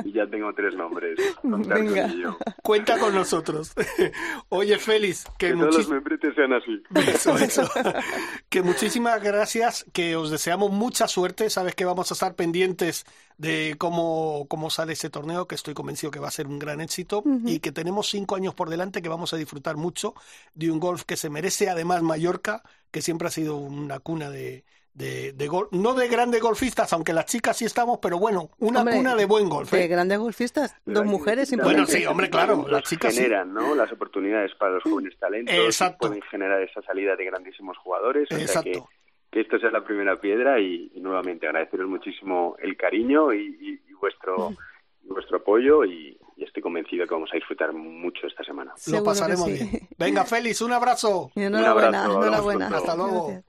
[0.04, 1.18] y ya tengo tres nombres.
[1.42, 2.36] Venga.
[2.62, 3.72] Cuenta con nosotros.
[4.48, 6.82] Oye, Félix, que, que todos los membretes sean así.
[6.94, 7.62] Eso, eso.
[8.48, 11.48] que muchísimas gracias, que os deseamos mucha suerte.
[11.48, 13.06] Sabes que vamos a estar pendientes
[13.38, 16.80] de cómo, cómo sale ese torneo, que estoy convencido que va a ser un gran
[16.80, 20.14] éxito y que tenemos cinco años por delante que vamos a disfrutar mucho
[20.54, 24.64] de un golf que se merece además Mallorca, que siempre ha sido una cuna de,
[24.96, 28.82] de, de gol, no de grandes golfistas, aunque las chicas sí estamos, pero bueno, una
[28.82, 29.70] cuna de buen golf.
[29.70, 29.88] De ¿eh?
[29.88, 33.74] grandes golfistas, dos mujeres Bueno, sí, hombre, claro, las chicas generan, ¿no?
[33.74, 36.08] Las oportunidades para los jóvenes talentos, Exacto.
[36.08, 38.30] pueden generar esa salida de grandísimos jugadores.
[38.30, 38.88] Exacto.
[38.88, 38.95] que,
[39.40, 44.54] esto sea la primera piedra y, nuevamente agradeceros muchísimo el cariño y, vuestro
[45.02, 48.74] vuestro apoyo y, estoy convencido que vamos a disfrutar mucho esta semana.
[48.92, 49.88] Lo pasaremos bien.
[49.98, 51.30] Venga, Félix, un abrazo.
[51.34, 52.68] enhorabuena, enhorabuena.
[52.68, 53.42] Hasta luego.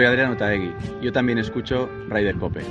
[0.00, 0.72] Soy Adriano Taegui.
[1.02, 2.64] Yo también escucho Ryder Cope.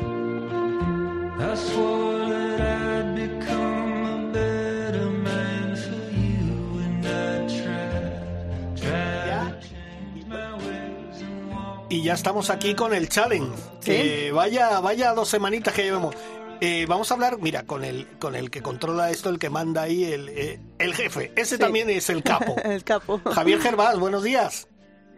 [11.91, 13.55] Y ya estamos aquí con el challenge.
[13.83, 16.15] Que vaya, vaya dos semanitas que llevemos.
[16.61, 19.83] Eh, vamos a hablar, mira, con el, con el que controla esto, el que manda
[19.83, 21.31] ahí, el, eh, el jefe.
[21.35, 21.61] Ese Sí.
[21.61, 22.55] también es el capo.
[22.63, 23.21] el capo.
[23.23, 24.67] Javier Gervás, buenos días.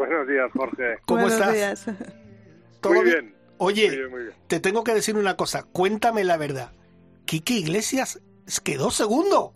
[0.02, 0.98] Buenos días, Jorge.
[1.06, 1.54] ¿Cómo Buenos estás?
[1.54, 1.86] días.
[2.82, 3.20] ¿Todo Muy bien?
[3.26, 3.36] bien.
[3.58, 4.34] Oye, Muy bien, muy bien.
[4.48, 5.62] te tengo que decir una cosa.
[5.62, 6.72] Cuéntame la verdad.
[7.26, 8.20] Quique Iglesias
[8.64, 9.54] quedó segundo.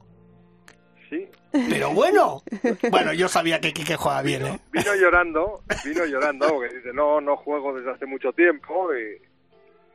[1.09, 1.27] Sí.
[1.51, 2.43] Pero bueno.
[2.91, 4.59] Bueno, yo sabía que Quique juega bien, ¿eh?
[4.71, 9.19] Vino llorando, vino llorando, porque dice, no, no juego desde hace mucho tiempo, y...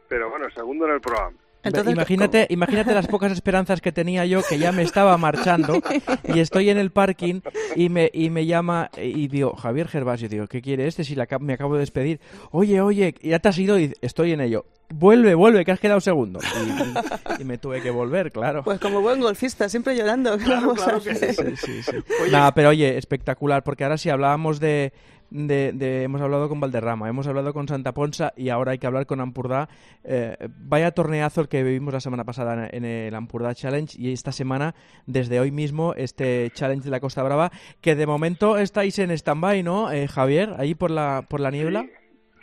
[0.09, 1.36] pero bueno, segundo en el programa.
[1.62, 5.80] Entonces, imagínate, imagínate las pocas esperanzas que tenía yo, que ya me estaba marchando
[6.24, 7.40] y estoy en el parking
[7.76, 11.26] y me, y me llama y digo, Javier Gervasio, digo, ¿qué quiere este si la
[11.40, 12.20] me acabo de despedir?
[12.50, 14.64] Oye, oye, ya te has ido y estoy en ello.
[14.92, 16.40] Vuelve, vuelve, que has quedado segundo.
[16.42, 18.64] Y, y- y me tuve que volver, claro.
[18.64, 20.36] Pues como buen golfista, siempre llorando.
[20.36, 21.56] ¿qué Claro, claro que sí.
[21.56, 21.96] Sí, sí.
[22.22, 24.92] Oye, Nada, pero oye, espectacular, porque ahora sí hablábamos de,
[25.30, 29.06] de, Hemos hablado con Valderrama, hemos hablado con Santa Ponsa y ahora hay que hablar
[29.06, 29.68] con Ampurdá.
[30.04, 34.32] Eh, vaya torneazo el que vivimos la semana pasada en el Ampurdá Challenge y esta
[34.32, 34.74] semana,
[35.06, 37.50] desde hoy mismo, este Challenge de la Costa Brava,
[37.80, 40.54] que de momento estáis en stand-by, ¿no, eh, Javier?
[40.58, 41.86] Ahí por la, por la niebla.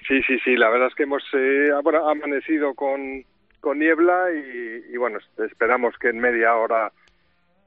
[0.08, 3.26] Sí, sí, sí, la verdad es que hemos eh, amanecido con,
[3.60, 6.92] con niebla y, y bueno, esperamos que en media hora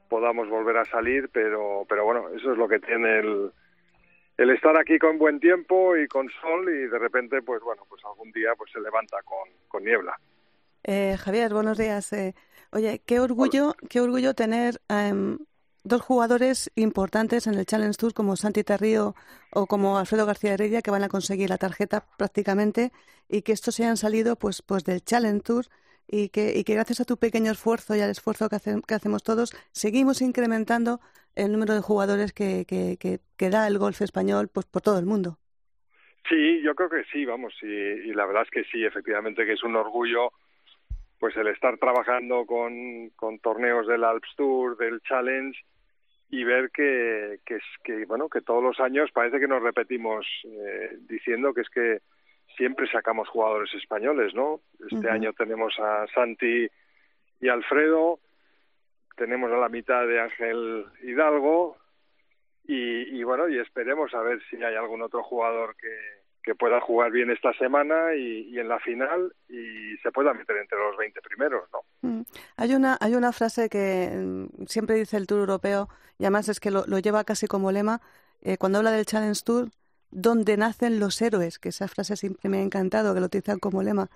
[0.09, 3.51] podamos volver a salir, pero, pero bueno, eso es lo que tiene el,
[4.37, 8.03] el estar aquí con buen tiempo y con sol y de repente, pues bueno, pues
[8.05, 10.19] algún día pues se levanta con, con niebla.
[10.83, 12.11] Eh, Javier, buenos días.
[12.13, 12.33] Eh,
[12.71, 15.37] oye, qué orgullo, qué orgullo tener em,
[15.83, 19.15] dos jugadores importantes en el Challenge Tour como Santi Tarrío
[19.51, 22.91] o como Alfredo García Heredia que van a conseguir la tarjeta prácticamente
[23.29, 25.65] y que estos se hayan salido pues, pues del Challenge Tour
[26.07, 28.93] y que, y que gracias a tu pequeño esfuerzo y al esfuerzo que, hace- que
[28.95, 30.99] hacemos todos seguimos incrementando
[31.35, 34.99] el número de jugadores que, que, que, que da el golf español pues, por todo
[34.99, 35.37] el mundo.
[36.29, 39.53] Sí, yo creo que sí, vamos, y, y la verdad es que sí, efectivamente que
[39.53, 40.31] es un orgullo
[41.21, 45.57] pues el estar trabajando con, con torneos del Alps Tour, del Challenge
[46.31, 50.25] y ver que, que es que bueno que todos los años parece que nos repetimos
[50.45, 51.99] eh, diciendo que es que
[52.57, 54.61] siempre sacamos jugadores españoles, ¿no?
[54.89, 56.67] Este año tenemos a Santi
[57.39, 58.19] y Alfredo,
[59.21, 61.77] tenemos a la mitad de Ángel Hidalgo
[62.65, 67.11] y, y bueno y esperemos a ver si hay algún otro jugador que, pueda jugar
[67.11, 71.69] bien esta semana y, en la final y se pueda meter entre los 20 primeros,
[71.71, 71.79] ¿no?
[72.01, 72.21] Mm.
[72.57, 76.59] Hay una, hay una frase que mm, siempre dice el Tour Europeo, y además es
[76.59, 78.01] que lo, lo lleva casi como lema,
[78.41, 79.69] eh, cuando habla del Challenge Tour,
[80.09, 83.81] donde nacen los héroes, que esa frase siempre me ha encantado, que lo utilizan como
[83.81, 84.09] lema.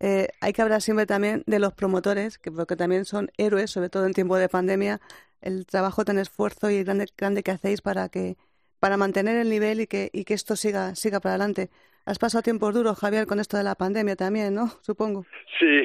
[0.00, 3.88] Eh, hay que hablar siempre también de los promotores, que porque también son héroes, sobre
[3.88, 5.00] todo en tiempo de pandemia,
[5.40, 8.36] el trabajo tan esfuerzo y grande, grande que hacéis para que
[8.80, 11.68] para mantener el nivel y que, y que esto siga, siga para adelante.
[12.04, 14.66] Has pasado tiempos duros, Javier, con esto de la pandemia también, ¿no?
[14.82, 15.24] Supongo.
[15.60, 15.82] Sí,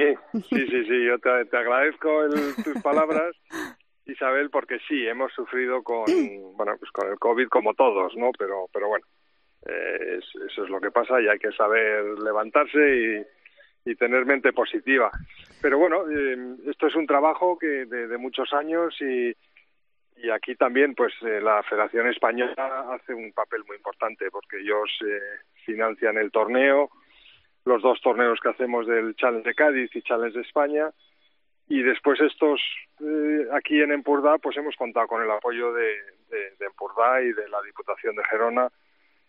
[0.49, 1.05] sí, sí, sí.
[1.05, 3.35] Yo te, te agradezco el- tus palabras,
[4.07, 6.07] Isabel, porque sí, hemos sufrido con,
[6.57, 8.31] bueno, pues con el COVID como todos, ¿no?
[8.37, 9.05] Pero, pero bueno,
[9.67, 13.27] eh, es- eso es lo que pasa y hay que saber levantarse
[13.89, 15.09] y, tener mente positiva.
[15.61, 19.33] Pero bueno, eh, esto es un trabajo que de, de muchos años y,
[20.19, 24.89] y aquí también, pues eh, la Federación Española hace un papel muy importante porque ellos
[25.05, 25.19] eh,
[25.63, 26.89] financian el torneo,
[27.65, 30.89] los dos torneos que hacemos del Challenge de Cádiz y Challenge de España.
[31.69, 32.61] Y después estos,
[33.01, 35.93] eh, aquí en Empurdá, pues hemos contado con el apoyo de,
[36.29, 36.67] de, de
[37.23, 38.71] y de la Diputación de Gerona,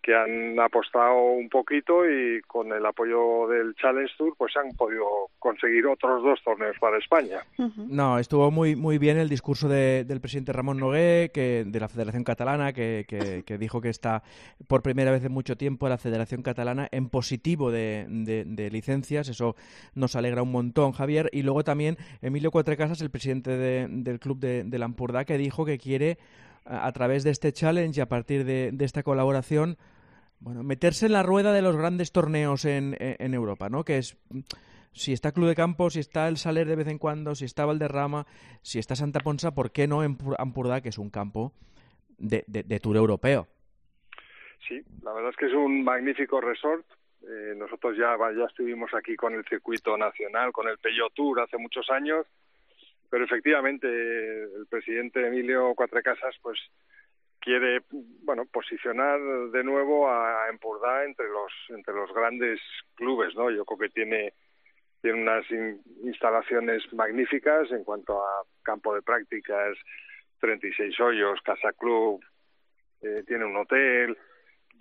[0.03, 5.05] que han apostado un poquito y con el apoyo del Challenge Tour, pues han podido
[5.39, 7.41] conseguir otros dos torneos para España.
[7.77, 11.89] No, estuvo muy muy bien el discurso de- del presidente Ramón Nogué, que, de la
[11.89, 14.23] Federación Catalana, que, que- que dijo que está
[14.67, 19.29] por primera vez en mucho tiempo la Federación Catalana en positivo de, de- de licencias.
[19.29, 19.57] Eso
[19.95, 21.29] nos alegra un montón, Javier.
[21.33, 25.65] Y luego también Emilio Cuatrecasas, el presidente de- del club de, de Lampurdá, que dijo
[25.67, 26.19] que quiere,
[26.69, 29.77] a, través de este challenge y a partir de, esta colaboración,
[30.41, 33.85] bueno, meterse en la rueda de los grandes torneos en, en- en Europa, ¿no?
[33.85, 34.17] Que es
[34.93, 37.65] si está Club de Campo, si está el Saler de vez en cuando, si está
[37.65, 38.27] Valderrama,
[38.63, 41.53] si está Santa Ponsa, ¿por qué no Empur- Ampurdá, que es un campo
[42.19, 43.47] de, de, de tour europeo?
[44.67, 46.85] Sí, la verdad es que es un magnífico resort.
[47.23, 51.59] Eh, nosotros ya, ya estuvimos aquí con el circuito nacional, con el Peugeot Tour hace
[51.59, 52.27] muchos años,
[53.11, 56.59] pero efectivamente el presidente Emilio Cuatrecasas pues
[57.41, 59.19] quiere, bueno, posicionar
[59.51, 62.61] de nuevo a Empordà entre los entre los grandes
[62.95, 63.51] clubes, ¿no?
[63.51, 64.33] Yo creo que tiene
[65.01, 69.77] tiene unas in- instalaciones magníficas en cuanto a campo de prácticas,
[70.41, 72.21] 36 hoyos, casa club,
[73.03, 74.17] eh, tiene un hotel.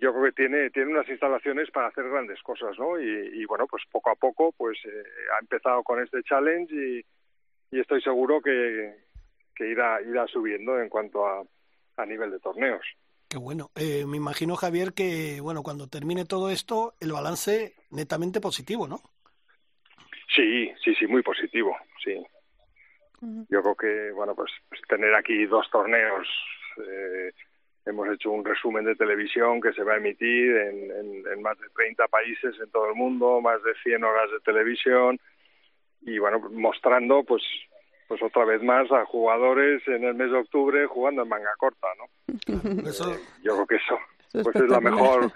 [0.00, 3.00] Yo creo que tiene tiene unas instalaciones para hacer grandes cosas, ¿no?
[3.00, 3.08] Y,
[3.40, 5.04] y bueno, pues poco a poco, pues eh,
[5.36, 7.04] ha empezado con este challenge y,
[7.70, 8.94] y estoy seguro que,
[9.54, 11.42] que irá irá subiendo en cuanto a,
[11.96, 12.82] a nivel de torneos.
[13.28, 13.70] Qué bueno.
[13.74, 19.00] Eh, me imagino, Javier, que bueno, cuando termine todo esto, el balance netamente positivo, ¿no?
[20.34, 22.14] Sí, sí, sí, muy positivo, sí.
[23.50, 26.26] Yo creo que, bueno, pues, pues tener aquí dos torneos,
[26.78, 27.32] eh,
[27.84, 31.58] hemos hecho un resumen de televisión que se va a emitir en, en, en más
[31.58, 35.18] de 30 países en todo el mundo, más de 100 horas de televisión
[36.08, 37.42] y, bueno, mostrando, pues,
[38.08, 41.88] pues otra vez más a jugadores en el mes de octubre jugando en manga corta,
[41.98, 42.88] ¿no?
[42.88, 43.98] Eso, Eh, yo creo que eso,
[44.28, 45.32] Eso es pues es la mejor,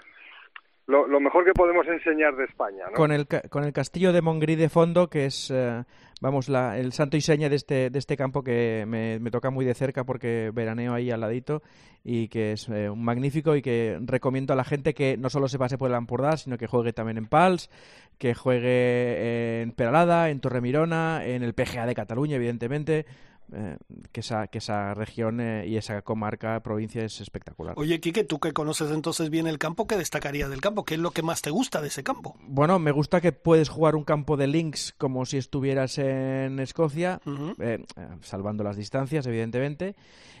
[0.87, 2.93] lo, mejor que podemos enseñar de España, ¿no?
[2.93, 5.83] Con el, con el castillo de Montgrí de fondo, que es, eh,
[6.21, 9.49] vamos, la, el santo y seña de este, de este campo que me, me toca
[9.49, 11.61] muy de cerca porque veraneo ahí al ladito
[12.03, 15.47] y que es eh, un magnífico y que recomiendo a la gente que no solo
[15.47, 17.69] se pase por el Ampurdá, sino que juegue también en Pals,
[18.17, 23.05] que juegue en Peralada, en Torremirona, en el PGA de Cataluña, evidentemente,
[23.53, 23.77] eh,
[24.11, 27.75] que, esa, que esa región eh, y esa comarca, provincia es espectacular.
[27.77, 30.85] Oye, Quique, tú que conoces entonces bien el campo, ¿qué destacarías del campo?
[30.85, 32.35] ¿Qué es lo que más te gusta de ese campo?
[32.47, 37.21] Bueno, me gusta que puedes jugar un campo de links como si estuvieras en Escocia,
[37.59, 39.95] eh, eh, salvando las distancias, evidentemente,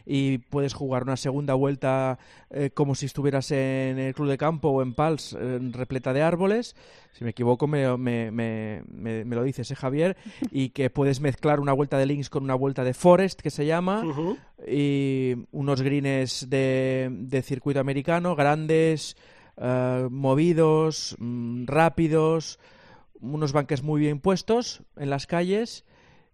[0.05, 2.19] y puedes jugar una segunda vuelta
[2.73, 5.35] como si estuvieras en el club de campo o en Pals,
[5.71, 6.75] repleta de árboles.
[7.13, 10.17] Si me equivoco, me, me, me, me- me lo dices, ¿eh, Javier?
[10.51, 13.65] Y que puedes mezclar una vuelta de links con una vuelta de forest, que se
[13.65, 14.01] llama
[14.67, 19.15] y unos greens de, de circuito americano grandes,
[19.57, 22.59] eh, movidos, mm, rápidos,
[23.21, 25.85] unos banques muy bien puestos en las calles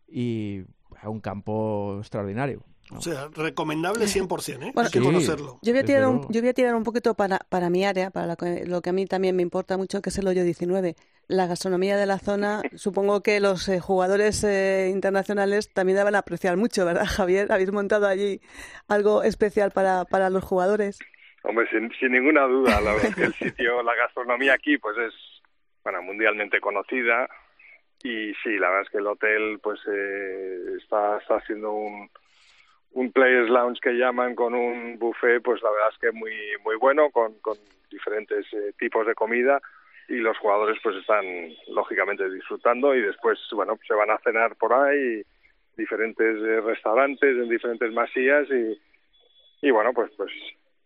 [0.08, 0.62] y
[1.04, 2.64] un campo extraordinario.
[2.92, 4.72] O sea, recomendable 100%, ¿eh?
[4.74, 5.06] Bueno, Hay que Sí.
[5.06, 5.60] conocerlo.
[5.62, 8.10] Yo voy a tirar un, yo voy a tirar un poquito para, para mi área,
[8.10, 10.44] para lo que, lo que a mí también me importa mucho, que es el hoyo
[10.44, 10.96] 19.
[11.28, 16.16] La gastronomía de la zona, supongo que los eh, jugadores eh, internacionales también la van
[16.16, 17.52] a apreciar mucho, ¿verdad, Javier?
[17.52, 18.42] Habéis montado allí
[18.88, 20.98] algo especial para, para los jugadores.
[21.44, 24.98] Hombre, sin, sin ninguna duda, la verdad es que el sitio, la gastronomía aquí, pues
[24.98, 25.14] es,
[25.84, 27.30] bueno, mundialmente conocida
[28.04, 32.10] y sí, la verdad es que el hotel, pues eh, está, está haciendo un,
[32.94, 36.34] un Players Lounge que llaman con un buffet, pues la verdad es que muy,
[36.64, 37.58] muy bueno, con, con
[37.90, 39.62] diferentes eh, tipos de comida
[40.08, 41.24] y los jugadores pues están
[41.68, 45.24] lógicamente disfrutando y después, bueno, se van a cenar por ahí,
[45.78, 48.80] diferentes eh, restaurantes en diferentes masías y,
[49.68, 50.32] y bueno, pues pues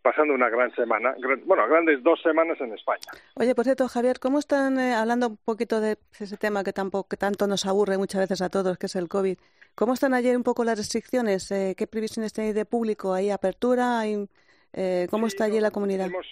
[0.04, 3.00] pasando una gran semana, gran- bueno, grandes dos semanas en España.
[3.36, 7.10] Oye, por cierto, Javier, ¿cómo están eh, hablando un poquito de ese tema que tampoco
[7.10, 9.38] que tanto nos aburre muchas veces a todos, que es el COVID?
[9.76, 11.50] ¿Cómo están ayer un poco las restricciones?
[11.52, 13.14] Eh, ¿Qué previsiones tenéis de público?
[13.14, 14.00] ¿Hay apertura?
[14.02, 14.28] ¿Hay,
[14.74, 16.08] eh, ¿Cómo Sí, está allí la comunidad?
[16.08, 16.28] Hemos,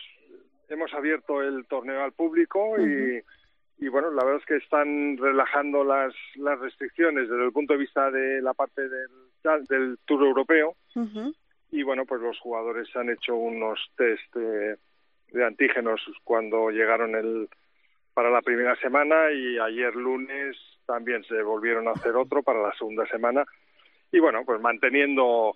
[0.69, 3.23] hemos abierto el torneo al público y,
[3.83, 7.79] y bueno, la verdad es que están relajando las, las restricciones desde el punto de
[7.79, 11.33] vista de la parte del, del Tour Europeo Ujú.
[11.71, 14.77] Y bueno, pues los jugadores han hecho unos test de,
[15.31, 17.49] de antígenos cuando llegaron el
[18.13, 22.73] para la primera semana y ayer lunes también se volvieron a hacer otro para la
[22.73, 23.45] segunda semana
[24.11, 25.55] y bueno, pues manteniendo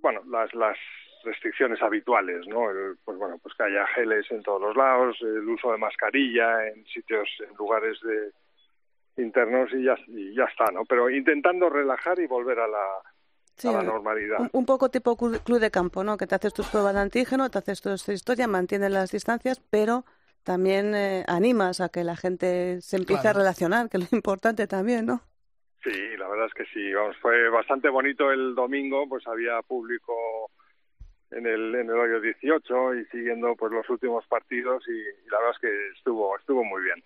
[0.00, 0.76] bueno, las las
[1.24, 2.70] restricciones habituales, ¿no?
[2.70, 6.68] El, pues bueno, pues que haya geles en todos los lados, el uso de mascarilla
[6.68, 10.84] en sitios, en lugares de internos y ya, y ya está, ¿no?
[10.84, 13.00] Pero intentando relajar y volver a la,
[13.56, 14.38] Sí, a la normalidad.
[14.38, 16.16] un, un poco tipo clu- club de campo, ¿no?
[16.16, 19.60] Que te haces tus pruebas de antígeno, te haces toda esta historia, mantienes las distancias,
[19.70, 20.04] pero
[20.44, 23.38] también eh, animas a que la gente se empiece Claro.
[23.38, 25.22] a relacionar, que es lo importante también, ¿no?
[25.82, 30.12] Sí, la verdad es que sí, vamos, fue bastante bonito el domingo, pues había público
[31.30, 35.38] en el en el hoyo 18 y siguiendo pues los últimos partidos y, y la
[35.38, 37.02] verdad es que estuvo estuvo muy bien.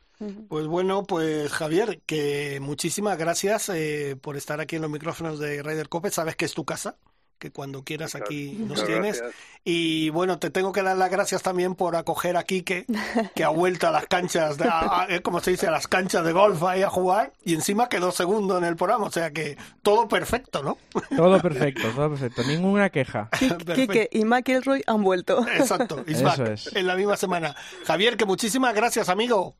[0.48, 5.62] Pues bueno, pues Javier, que muchísimas gracias eh, por estar aquí en los micrófonos de
[5.62, 6.10] Ryder Cope.
[6.10, 6.96] Sabes que es tu casa,
[7.40, 9.20] que cuando quieras aquí nos tienes.
[9.20, 9.34] gracias.
[9.64, 12.86] Y bueno, te tengo que dar las gracias también por acoger a Quique,
[13.34, 15.88] que ha vuelto a las canchas, de, a- a- eh, como se dice, a las
[15.88, 19.06] canchas de golf ahí a jugar y encima quedó segundo en el programa.
[19.06, 20.78] O sea que todo perfecto, ¿no?
[21.16, 23.28] Todo perfecto, todo perfecto, ninguna queja.
[23.74, 25.44] Quique y McIlroy han vuelto.
[25.48, 26.76] Exacto, back, es.
[26.76, 27.56] en la misma semana.
[27.86, 29.56] Javier, que muchísimas gracias, amigo.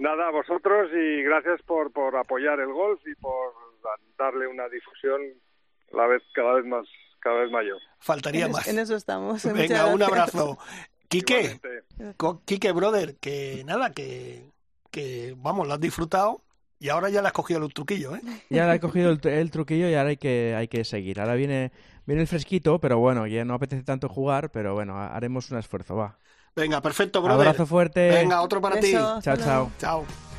[0.00, 3.52] Nada, a vosotros y gracias por por apoyar el golf y por
[3.82, 5.20] da- darle una difusión
[5.92, 6.86] la vez cada vez más
[7.22, 7.78] cada vez mayor.
[7.98, 8.66] Faltaría en, más.
[8.66, 9.44] En eso estamos.
[9.52, 10.58] Venga, un abrazo.
[11.08, 11.60] Quique,
[12.44, 14.46] Quique, brother, que nada, que,
[14.90, 16.42] que vamos, lo has disfrutado
[16.78, 18.22] y ahora ya le has cogido el truquillo, ¿eh?
[18.50, 21.20] Ya le he cogido el, el, truquillo y ahora hay que, hay que seguir.
[21.20, 21.70] Ahora viene,
[22.06, 25.96] viene el fresquito, pero bueno, ya no apetece tanto jugar, pero bueno, haremos un esfuerzo,
[25.96, 26.18] va.
[26.56, 27.48] Venga, perfecto, brother.
[27.48, 28.10] Abrazo fuerte.
[28.10, 29.22] Venga, otro para Beso, ti.
[29.22, 29.70] Chao, chao.
[29.78, 30.31] Chao.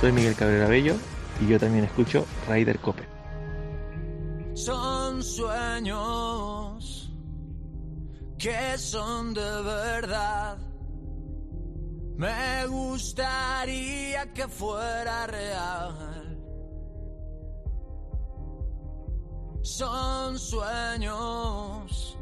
[0.00, 0.94] Soy Miguel Cabrera Bello
[1.40, 3.08] y yo también escucho Ryder Cope.
[4.54, 7.10] Son sueños
[8.38, 10.58] que son de verdad.
[12.16, 16.38] Me gustaría que fuera real.
[19.62, 22.18] Son sueños.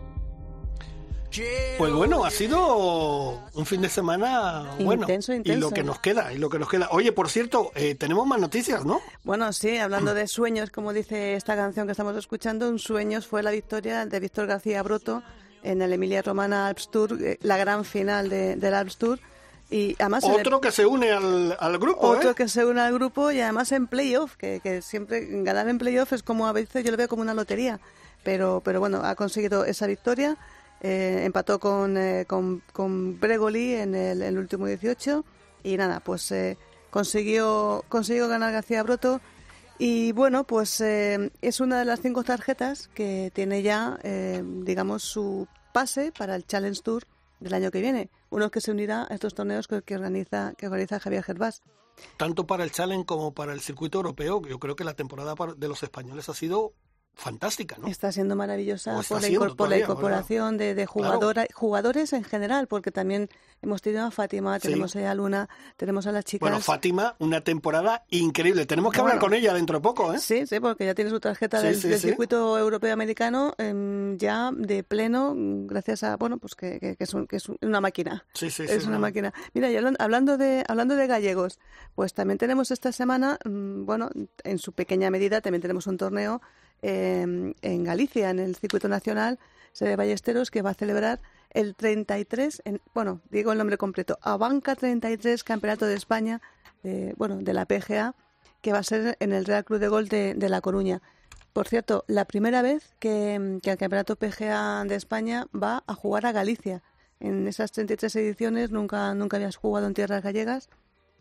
[1.78, 5.60] Pues bueno, ha sido un fin de semana bueno Intenso, y intenso.
[5.68, 6.88] lo que nos queda y lo que nos queda.
[6.90, 9.00] Oye, por cierto, eh, tenemos más noticias, ¿no?
[9.24, 13.42] Bueno, sí, hablando de sueños, como dice esta canción que estamos escuchando, un sueño fue
[13.42, 15.22] la victoria de Víctor García Broto
[15.62, 19.18] en el Emilia Romana Alps Tour, eh, la gran final de, del Alps Tour.
[19.70, 22.34] Y además el- Otro que se une al, al grupo, otro ¿eh?
[22.34, 26.12] que se une al grupo y además en playoff, que, que siempre ganar en playoff
[26.12, 27.80] es como a veces yo lo veo como una lotería.
[28.22, 30.36] Pero, pero bueno, ha conseguido esa victoria,
[30.84, 35.24] eh, empató con, eh, con, con Bregoli en el, el último 18
[35.62, 36.58] y nada, pues eh,
[36.90, 39.22] consiguió, consiguió ganar García Broto.
[39.78, 43.98] Y bueno, pues eh, es una de las cinco tarjetas que tiene ya,
[44.42, 47.04] digamos, su pase para el Challenge Tour
[47.40, 48.10] del año que viene.
[48.28, 51.62] Uno que se unirá a estos torneos que, que organiza, que organiza Javier Gervás.
[52.18, 55.68] Tanto para el Challenge como para el circuito europeo, yo creo que la temporada de
[55.68, 56.74] los españoles ha sido
[57.14, 57.86] fantástica, ¿no?
[57.88, 60.92] Está siendo maravillosa está por la, incor- por la todavía, incorporación de, de Claro.
[60.92, 63.28] jugadora- jugadores en general, porque también
[63.62, 64.68] hemos tenido a Fátima, Sí.
[64.68, 66.40] tenemos a Luna, tenemos a las chicas.
[66.40, 68.66] Bueno, Fátima, una temporada increíble.
[68.66, 70.18] Tenemos que hablar con ella dentro de poco, ¿eh?
[70.18, 72.08] Sí, sí, porque ya tiene su tarjeta Sí, del, sí, del sí.
[72.08, 77.14] circuito europeo americano em, ya de pleno, gracias a, bueno, pues que, que- que es,
[77.14, 78.26] un- que es un- una máquina.
[78.34, 79.32] Sí, sí, sí, es una máquina.
[79.54, 81.58] Mira, y hablan- hablando de, hablando de gallegos,
[81.94, 84.10] pues también tenemos esta semana, mm, bueno,
[84.42, 86.42] en su pequeña medida, también tenemos un torneo
[86.84, 89.38] em, en Galicia, en el circuito nacional,
[89.80, 91.20] de Ballesteros, que va a celebrar
[91.50, 96.40] el 33, en, bueno, digo el nombre completo, Abanca 33 Campeonato de España,
[96.82, 98.14] de, bueno, de la PGA,
[98.60, 101.02] que va a ser en el Real Club de Golf de, de La Coruña.
[101.52, 106.26] Por cierto, la primera vez que, que el Campeonato PGA de España va a jugar
[106.26, 106.82] a Galicia.
[107.20, 110.68] En esas 33 ediciones nunca, nunca habías jugado en tierras gallegas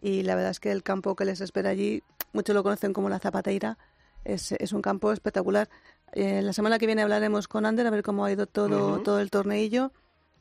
[0.01, 2.03] y la verdad es que el campo que les espera allí,
[2.33, 3.77] muchos lo conocen como la Zapateira,
[4.25, 5.69] es, es un campo espectacular.
[6.13, 9.19] Eh, la semana que viene hablaremos con Ander a ver cómo ha ido todo, todo
[9.19, 9.91] el torneillo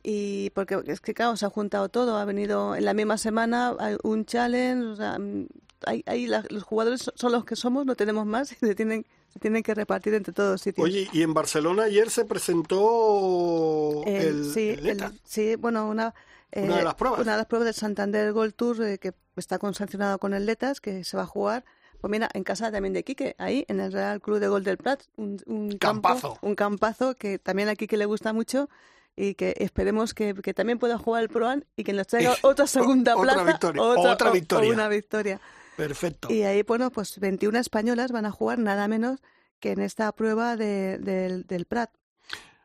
[0.03, 3.75] y porque es que claro, se ha juntado todo, ha venido en la misma semana
[4.03, 5.47] un challenge, o sea, mm,
[5.87, 9.07] hay, hay la- los jugadores son los que somos, no tenemos más y se tienen,
[9.33, 10.85] se tienen que repartir entre todos sitios.
[10.85, 15.07] Oye, y en Barcelona ayer se presentó El- el, sí, el ETA.
[15.07, 16.15] el- sí, bueno, una,
[16.55, 17.21] Una de las pruebas.
[17.21, 20.81] Una de las pruebas del Santander Gold Tour eh, que está consancionado con el Letas,
[20.81, 21.65] que se va a jugar.
[22.03, 24.77] Pues mira, en casa también de Quique, ahí en el Real Club de Gol del
[24.77, 26.39] Prat, un, un campo- Campazo.
[26.43, 28.69] un campazo que también a Quique le gusta mucho
[29.17, 32.67] y que esperemos que, que también pueda jugar el Proan y que nos traiga otra
[32.67, 34.73] segunda Otra plaza, victoria, otra, otra o- o victoria.
[34.73, 35.41] una victoria.
[35.77, 36.31] Perfecto.
[36.31, 39.21] Y ahí, bueno, pues 21 españolas van a jugar nada menos
[39.61, 41.91] que en esta prueba de- del, del Prat.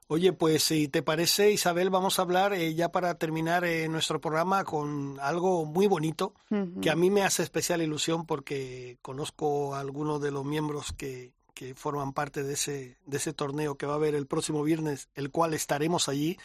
[0.09, 4.21] Oye, pues si te parece, Isabel, vamos a hablar eh, ya para terminar eh, nuestro
[4.21, 6.33] programa con algo muy bonito
[6.81, 11.33] que a mí me hace especial ilusión porque conozco a algunos de los miembros que,
[11.53, 15.09] que forman parte de ese, de ese torneo que va a haber el próximo viernes,
[15.13, 16.37] el cual estaremos allí,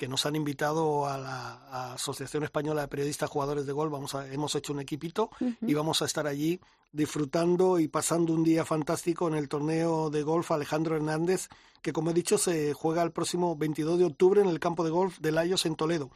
[0.00, 3.90] que nos han invitado a la a Asociación Española de Periodistas Jugadores de Gol.
[3.90, 5.28] Vamos a, hemos hecho un equipito
[5.60, 6.58] y vamos a estar allí
[6.90, 11.50] disfrutando y pasando un día fantástico en el torneo de golf Alejandro Hernández,
[11.82, 14.90] que como he dicho se juega el próximo 22 de octubre en el campo de
[14.90, 16.10] golf de Layos en Toledo.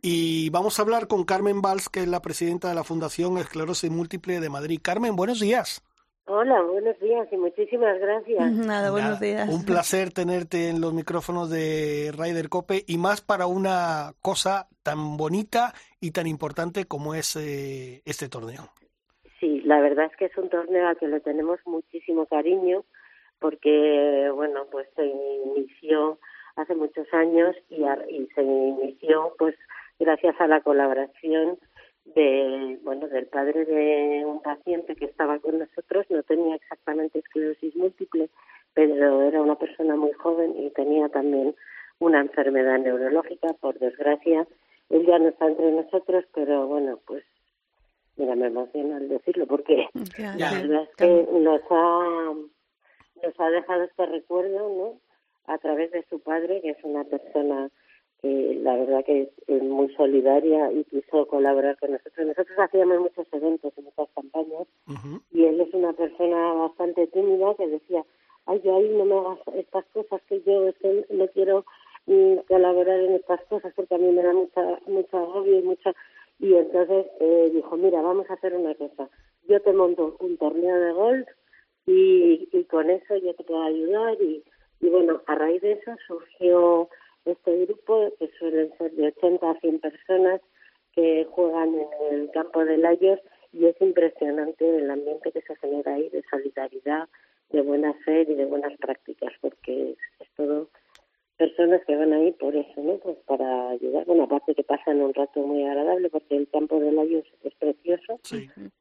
[0.00, 3.90] Y vamos a hablar con Carmen Valls, que es la presidenta de la Fundación Esclerosis
[3.90, 4.80] Múltiple de Madrid.
[4.82, 5.82] Carmen, buenos días.
[6.28, 8.52] Hola, buenos días y muchísimas gracias.
[8.66, 9.48] Nada, buenos días.
[9.48, 15.16] Un placer tenerte en los micrófonos de Ryder Cope y más para una cosa tan
[15.16, 18.70] bonita y tan importante como es eh, este torneo.
[19.38, 22.84] Sí, la verdad es que es un torneo al que le tenemos muchísimo cariño
[23.38, 26.18] porque, bueno, pues se inició
[26.56, 29.54] hace muchos años y, a- y se inició pues
[30.00, 31.58] gracias a la colaboración
[32.14, 37.74] de, bueno, del padre de un paciente que estaba con nosotros, no tenía exactamente esclerosis
[37.76, 38.28] múltiple,
[38.74, 41.54] pero era una persona muy joven y tenía también
[41.98, 44.46] una enfermedad neurológica, por desgracia,
[44.90, 47.24] él ya no está entre nosotros, pero bueno, pues
[48.16, 49.88] mira, me emociona al decirlo porque
[50.18, 52.32] Ya, la verdad es que nos ha,
[53.22, 55.00] nos ha dejado este recuerdo, ¿no?
[55.52, 57.70] A través de su padre, que es una persona
[58.22, 62.26] que la verdad que es, es muy solidaria y quiso colaborar con nosotros.
[62.26, 64.66] Nosotros hacíamos muchos eventos y muchas campañas
[65.32, 68.04] y él es una persona bastante tímida que decía,
[68.46, 71.64] ay, yo ahí no me hagas estas cosas que yo es que no quiero
[72.06, 75.92] mm, colaborar en estas cosas porque a mí me da mucha mucho agobio y mucha
[76.38, 79.08] y entonces eh, dijo, mira, vamos a hacer una cosa,
[79.48, 81.28] yo te monto un torneo de golf
[81.86, 84.44] y, y con eso yo te puedo ayudar y,
[84.80, 86.88] y bueno, a raíz de eso surgió
[87.26, 90.40] este grupo que suelen ser de 80 a 100 personas
[90.92, 93.20] que juegan en el campo de Layos
[93.52, 97.08] y es impresionante el ambiente que se genera ahí de solidaridad,
[97.50, 100.68] de buena fe y de buenas prácticas, porque es, es todo
[101.36, 102.96] personas que van ahí por eso, ¿no?
[102.96, 104.04] Pues para ayudar.
[104.06, 108.20] Bueno, aparte que pasan un rato muy agradable porque el campo de Layos es precioso.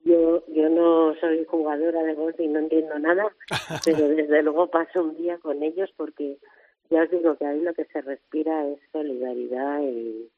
[0.03, 3.35] Yo yo no soy jugadora de golf y no entiendo nada,
[3.85, 6.37] pero desde luego paso un día con ellos porque
[6.89, 10.29] ya os digo que ahí lo que se respira es solidaridad y,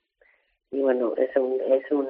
[0.71, 2.07] y bueno, es un es un,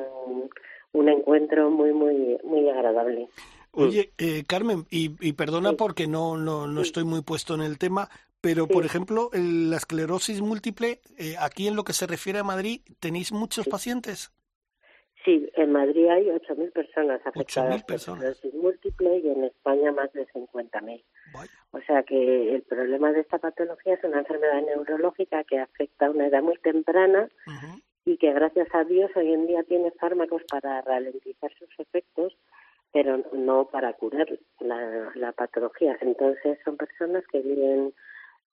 [0.93, 3.29] un encuentro muy muy muy agradable.
[3.71, 7.77] Oye, eh, Carmen, y, y perdona porque no, no, no estoy muy puesto en el
[7.77, 8.09] tema,
[8.41, 12.43] pero por ejemplo, el- la esclerosis múltiple, eh, aquí en lo que se refiere a
[12.43, 14.31] Madrid, ¿tenéis muchos pacientes?
[15.27, 18.45] Sí, en Madrid hay 8.000 personas afectadas 8.000 por personas.
[18.53, 21.03] múltiple y en España más de 50.000.
[21.71, 26.11] O sea que el problema de esta patología es una enfermedad neurológica que afecta a
[26.11, 27.27] una edad muy temprana
[28.05, 32.33] y que gracias a Dios hoy en día tiene fármacos para ralentizar sus efectos,
[32.93, 34.29] pero no para curar
[34.61, 35.97] la, la patología.
[35.99, 37.93] Entonces son personas que viven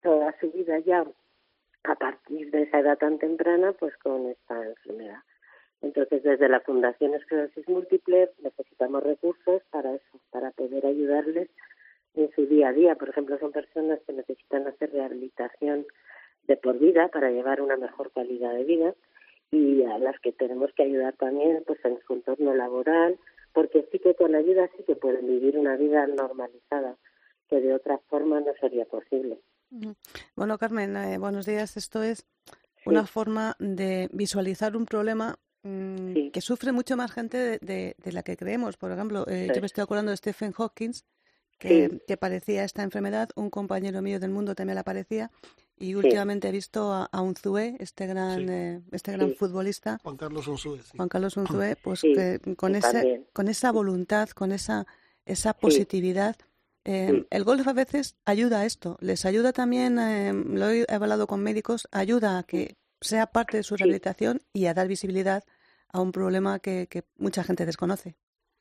[0.02, 1.06] toda su vida ya
[1.84, 5.20] a partir de esa edad tan temprana pues con esta enfermedad.
[5.84, 11.50] Entonces, desde la Fundación Esclerosis Múltiple necesitamos recursos para eso, para poder ayudarles
[12.14, 12.94] en su día a día.
[12.94, 15.86] Por ejemplo, son personas que necesitan hacer rehabilitación
[16.46, 18.94] de por vida para llevar una mejor calidad de vida
[19.50, 23.18] y a las que tenemos que ayudar también pues en su entorno laboral,
[23.52, 26.96] porque sí que con ayuda sí que pueden vivir una vida normalizada,
[27.48, 29.38] que de otra forma no sería posible.
[30.34, 31.76] Bueno, Carmen, eh, buenos días.
[31.76, 32.26] Esto es
[32.86, 38.12] una forma de visualizar un problema mm, que sufre mucho más gente de, de- de
[38.12, 38.76] la que creemos.
[38.76, 40.92] Por ejemplo, eh, yo me estoy acordando de Stephen Hawking,
[41.58, 42.00] que, Sí.
[42.06, 43.30] que padecía esta enfermedad.
[43.36, 45.30] Un compañero mío del mundo también la padecía.
[45.76, 49.34] Y últimamente he visto a, a Unzué, este gran, eh, este gran Sí.
[49.36, 50.96] futbolista, Juan Carlos sí.
[50.96, 53.26] Juan Carlos Unzué, pues Sí, que con, también.
[53.32, 54.86] con esa voluntad, con esa,
[55.26, 56.36] esa positividad.
[56.84, 61.26] eh, El golf a veces ayuda a esto, les ayuda también, eh, lo he hablado
[61.26, 65.42] con médicos, ayuda a que sea parte de su rehabilitación y a dar visibilidad
[65.94, 68.16] a un problema que, que mucha gente desconoce.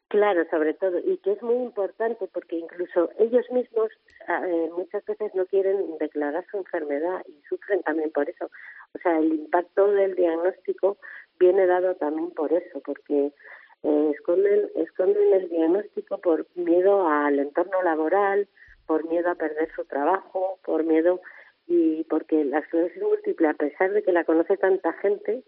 [0.09, 3.89] Claro, sobre todo, y que es muy importante porque incluso ellos mismos
[4.27, 8.45] ah, eh, muchas veces no quieren declarar su enfermedad y sufren también por eso.
[8.93, 10.97] O sea, el impacto del diagnóstico
[11.39, 13.33] viene dado también por eso, porque
[13.81, 18.47] eh, esconden, esconden el diagnóstico por miedo al entorno laboral,
[18.85, 21.21] por miedo a perder su trabajo, por miedo
[21.65, 25.43] y porque la esclerosis múltiple, a pesar de que la conoce tanta gente,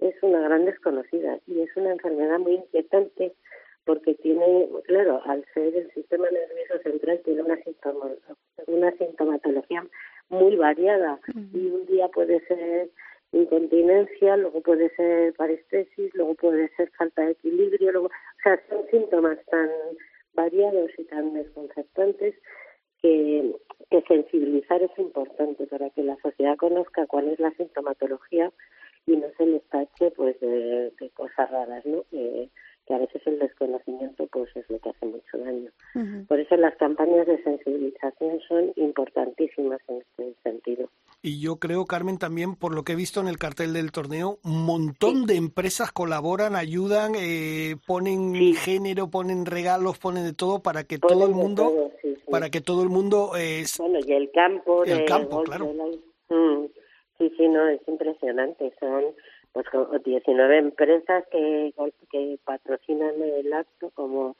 [0.00, 3.32] es una gran desconocida y es una enfermedad muy inquietante
[3.84, 8.14] porque tiene, claro, al ser el sistema nervioso central tiene una, sintoma-
[8.66, 9.86] una sintomatología
[10.28, 11.18] muy variada
[11.54, 12.90] y un día puede ser
[13.32, 18.86] incontinencia, luego puede ser parestesis, luego puede ser falta de equilibrio, luego, o sea, son
[18.90, 19.70] síntomas tan
[20.34, 22.34] variados y tan desconcertantes
[23.00, 23.54] que,
[23.90, 28.52] que sensibilizar es importante para que la sociedad conozca cuál es la sintomatología
[29.08, 32.02] y no se les tache pues de, de cosas raras, ¿no?
[32.10, 32.48] Que,
[32.86, 35.70] que a veces el desconocimiento pues es lo que hace mucho daño.
[36.26, 40.88] Por eso las campañas de sensibilización son importantísimas en este sentido.
[41.20, 44.38] Y yo creo, Carmen, también por lo que he visto en el cartel del torneo,
[44.44, 50.84] un montón de empresas colaboran, ayudan, eh, ponen género, ponen regalos, ponen de todo para
[50.84, 52.30] que todo el mundo, todo, sí, sí.
[52.30, 55.66] para que todo el mundo eh, Bueno, y el campo El de campo, golf claro.
[55.66, 55.84] de la-
[56.30, 56.57] Mm,
[57.38, 58.74] sí, no, es impresionante.
[58.78, 59.02] Son
[59.52, 61.72] pues como 19 empresas que,
[62.10, 64.36] que patrocinan el acto como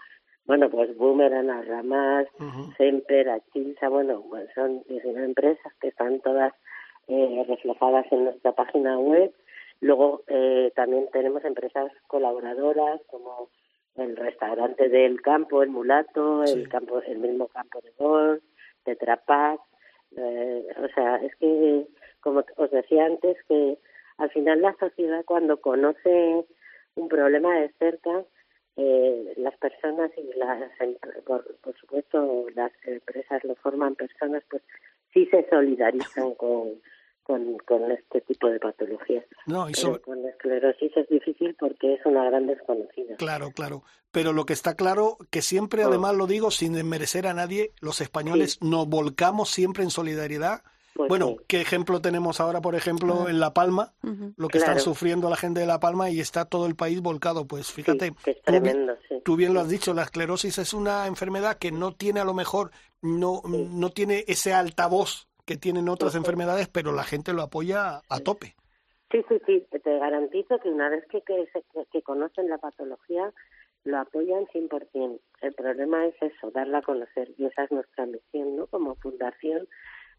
[0.49, 2.26] bueno, pues Boomerang, Arramas,
[2.78, 6.55] Semper, Achilsa, bueno, pues son 19 empresas que están todas
[7.07, 9.30] eh, reflejadas en nuestra página web.
[9.82, 13.51] Luego eh, también tenemos empresas colaboradoras como
[13.96, 18.42] el restaurante del campo, el mulato, el campo, el mismo campo de golf,
[18.84, 19.61] Tetra Pak.
[20.16, 21.86] eh, o sea, es que,
[22.28, 23.78] como os decía antes, que
[24.18, 26.44] al final la sociedad cuando conoce
[26.94, 28.24] un problema de cerca,
[28.76, 30.70] eh, las personas y las,
[31.24, 34.62] por, por supuesto, las empresas lo forman personas, pues
[35.12, 36.80] sí se solidarizan con,
[37.22, 39.24] con, con este tipo de patologías.
[39.46, 43.16] No, y sobre- con la esclerosis es difícil porque es una gran desconocida.
[43.16, 43.82] Claro, claro.
[44.10, 45.88] Pero lo que está claro, que siempre, Oh.
[45.88, 50.62] además lo digo sin desmerecer a nadie, los españoles nos volcamos siempre en solidaridad.
[50.99, 51.44] Pues bueno, sí.
[51.46, 53.30] ¿qué ejemplo tenemos ahora, por ejemplo, Ah.
[53.30, 53.92] en La Palma?
[54.36, 57.46] Lo que están sufriendo la gente de La Palma y está todo el país volcado.
[57.46, 59.20] Pues fíjate, que es tú tremendo, sí.
[59.24, 62.34] tú bien lo has dicho, la esclerosis es una enfermedad que no tiene a lo
[62.34, 68.03] mejor, no, no tiene ese altavoz que tienen otras enfermedades, pero la gente lo apoya
[68.09, 68.57] a tope.
[69.12, 71.46] Sí, sí, sí, te garantizo que una vez que, que-
[71.92, 73.32] que conocen la patología,
[73.84, 75.20] lo apoyan 100%.
[75.42, 78.66] El problema es eso, darla a conocer, y esa es nuestra misión, ¿no?
[78.66, 79.68] Como fundación,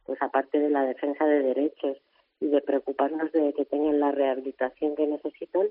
[0.09, 1.95] pues aparte de la defensa de derechos
[2.39, 5.67] y de preocuparnos de que tengan la rehabilitación que necesitan,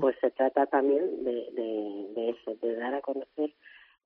[0.00, 3.52] pues se trata también de, de, de eso, de dar a conocer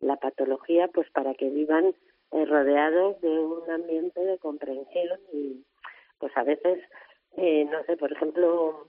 [0.01, 1.95] la patología, pues para que vivan
[2.33, 5.63] eh, rodeados de un ambiente de comprensión y,
[6.21, 6.83] pues a veces,
[7.37, 8.87] eh, no sé, por ejemplo,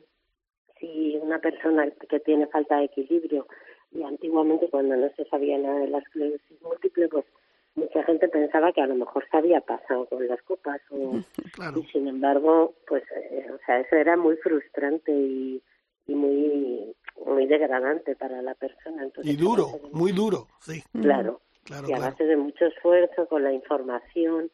[0.80, 3.46] si una persona que tiene falta de equilibrio
[3.92, 7.26] y antiguamente cuando no se sabía nada de la esclerosis múltiple, pues
[7.78, 11.14] mucha gente pensaba que a lo mejor se había pasado con las copas o
[11.54, 11.80] Claro.
[11.80, 15.62] y sin embargo, pues, eh, o sea, eso era muy frustrante y,
[16.08, 16.94] y muy
[17.26, 19.04] muy degradante para la persona.
[19.04, 20.84] Entonces, Y duro, muy duro, sí.
[21.02, 22.12] Claro, Claro, y a claro.
[22.12, 24.50] base de mucho esfuerzo con la información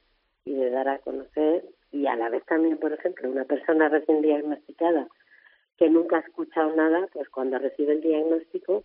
[0.45, 4.21] y de dar a conocer y a la vez también, por ejemplo, una persona recién
[4.21, 5.07] diagnosticada
[5.78, 8.84] que nunca ha escuchado nada, pues cuando recibe el diagnóstico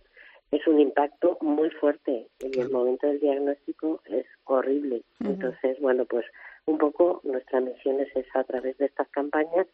[0.51, 5.03] es un impacto muy fuerte y el momento del diagnóstico es horrible.
[5.19, 6.25] Entonces, bueno, pues
[6.65, 9.67] un poco nuestra misión es esa, a través de estas campañas.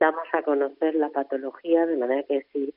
[0.00, 2.72] Damos a conocer la patología de manera que si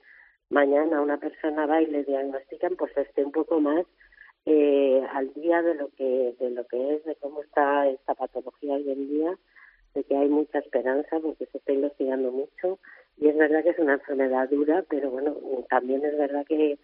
[0.50, 3.86] mañana una persona va y le diagnostican, pues esté un poco más
[4.46, 8.74] eh, al día de lo que de lo que es, de cómo está esta patología
[8.74, 9.38] hoy en día,
[9.94, 12.80] de que hay mucha esperanza porque se está investigando mucho.
[13.18, 15.36] Y es verdad que es una enfermedad dura, pero bueno,
[15.70, 16.80] también es verdad que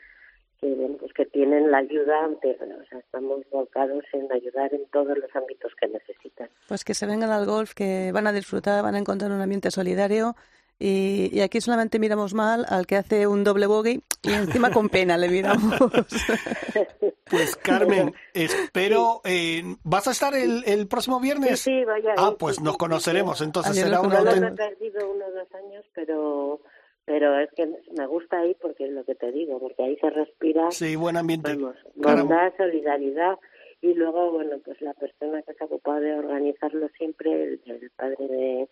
[0.59, 2.51] que bueno, pues que tienen la ayuda, de-
[2.81, 6.49] o sea, estamos volcados en ayudar en todos los ámbitos que necesitan.
[6.67, 9.71] Pues que se vengan al golf, que van a disfrutar, van a encontrar un ambiente
[9.71, 10.35] solidario.
[10.79, 14.89] Y, y aquí solamente miramos mal al que hace un doble bogey y encima con
[14.89, 15.73] pena le miramos.
[17.29, 21.59] Pues Carmen, espero, eh, ¿vas a estar el, el próximo viernes?
[21.59, 22.13] Sí, sí, vaya.
[22.17, 23.43] Ah, sí, pues sí, nos conoceremos, sí.
[23.43, 24.47] entonces Ayer será una auténtica...
[24.47, 26.61] he perdido uno o dos años, pero
[27.07, 30.09] pero es que me gusta ahí porque es lo que te digo, porque ahí se
[30.09, 31.55] respira Sí, buen ambiente.
[31.55, 33.39] vamos, bondad, solidaridad
[33.81, 37.89] y luego, bueno, pues la persona que se ha ocupado de organizarlo siempre, el, el
[37.91, 38.69] padre de,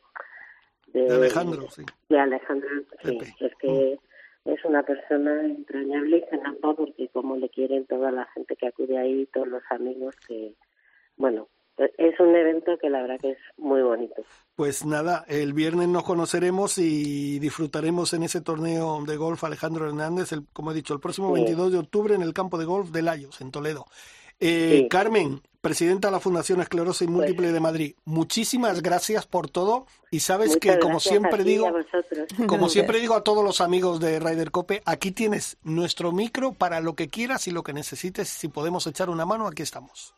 [1.07, 1.83] De Alejandro, sí.
[2.09, 2.69] de Alejandro,
[3.03, 3.99] sí, es que
[4.43, 8.97] es una persona entrañable y se porque como le quieren toda la gente que acude
[8.97, 10.55] ahí, todos los amigos que,
[11.15, 14.15] bueno, es un evento que la verdad que es muy bonito.
[14.55, 20.31] Pues nada, el viernes nos conoceremos y disfrutaremos en ese torneo de golf Alejandro Hernández,
[20.31, 21.41] el, como he dicho, el próximo Sí.
[21.41, 23.85] 22 de octubre en el campo de golf de Layos, en Toledo.
[24.39, 24.87] Eh, Sí.
[24.89, 30.57] Carmen, presidenta de la Fundación Esclerosis Múltiple de Madrid, muchísimas gracias por todo y sabes
[30.57, 31.67] que como siempre ti digo,
[32.47, 36.81] como siempre digo a todos los amigos de Ryder Cope, aquí tienes nuestro micro para
[36.81, 40.13] lo que quieras y lo que necesites, si podemos echar una mano, aquí estamos.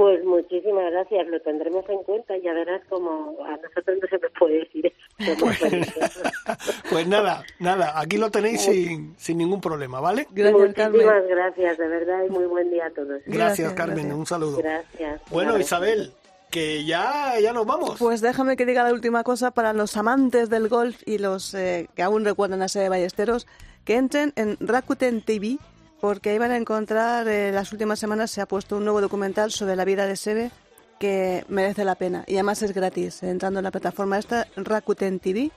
[0.00, 2.34] Pues muchísimas gracias, lo tendremos en cuenta.
[2.38, 4.96] Ya verás como a nosotros no se nos puede decir eso.
[6.90, 10.26] Pues nada, nada, aquí lo tenéis sin, sin ningún problema, ¿vale?
[10.30, 11.02] Gracias, Carmen.
[11.02, 13.08] Muchísimas gracias, de verdad, y muy buen día a todos.
[13.08, 14.16] Gracias, Gracias, Carmen, gracias.
[14.16, 14.56] un saludo.
[14.56, 15.20] Gracias.
[15.30, 15.58] Bueno.
[15.58, 16.14] Isabel,
[16.50, 17.98] que ya, ya nos vamos.
[17.98, 21.90] Pues déjame que diga la última cosa para los amantes del golf y los eh,
[21.94, 23.46] que aún recuerdan a Sebe Ballesteros,
[23.84, 25.58] que entren en Rakuten TV
[26.00, 29.50] porque ahí van a encontrar, eh, las últimas semanas se ha puesto un nuevo documental
[29.52, 30.50] sobre la vida de Sebe
[30.98, 33.22] que merece la pena y además es gratis.
[33.22, 35.50] Entrando en la plataforma esta, Rakuten TV,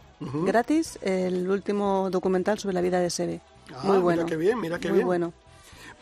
[0.45, 3.41] gratis, el último documental sobre la vida de Sebe.
[3.73, 4.25] Ah, Muy mira bueno.
[4.25, 5.07] qué bien, mira qué Muy bien.
[5.07, 5.33] bueno.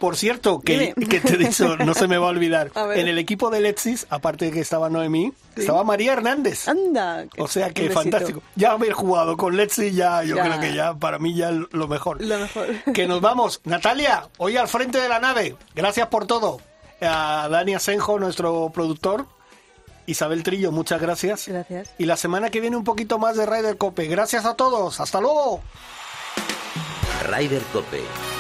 [0.02, 2.72] Por cierto, que, que te he dicho, no se me va a olvidar.
[2.76, 2.94] A.
[2.96, 6.68] En el equipo de Lexis, aparte de que estaba Noemí, estaba María Hernández.
[6.68, 7.26] Anda.
[7.38, 8.42] O sea que fantástico.
[8.56, 10.44] Ya haber jugado con Lexis, ya, yo Ya.
[10.44, 12.22] creo que ya, para mí ya lo mejor.
[12.22, 12.68] Lo mejor.
[12.94, 13.62] Que nos vamos.
[13.64, 15.56] Natalia, hoy al frente de la nave.
[15.76, 16.60] Gracias por todo.
[17.00, 19.28] A Dani Asenjo, nuestro productor.
[20.08, 21.48] Isabel Trillo, muchas gracias.
[21.48, 21.92] Gracias.
[22.00, 24.08] Y la semana que viene un poquito más de Ryder Cope.
[24.08, 25.00] Gracias a todos.
[25.00, 25.62] Hasta luego.
[27.30, 28.02] Ryder Cope,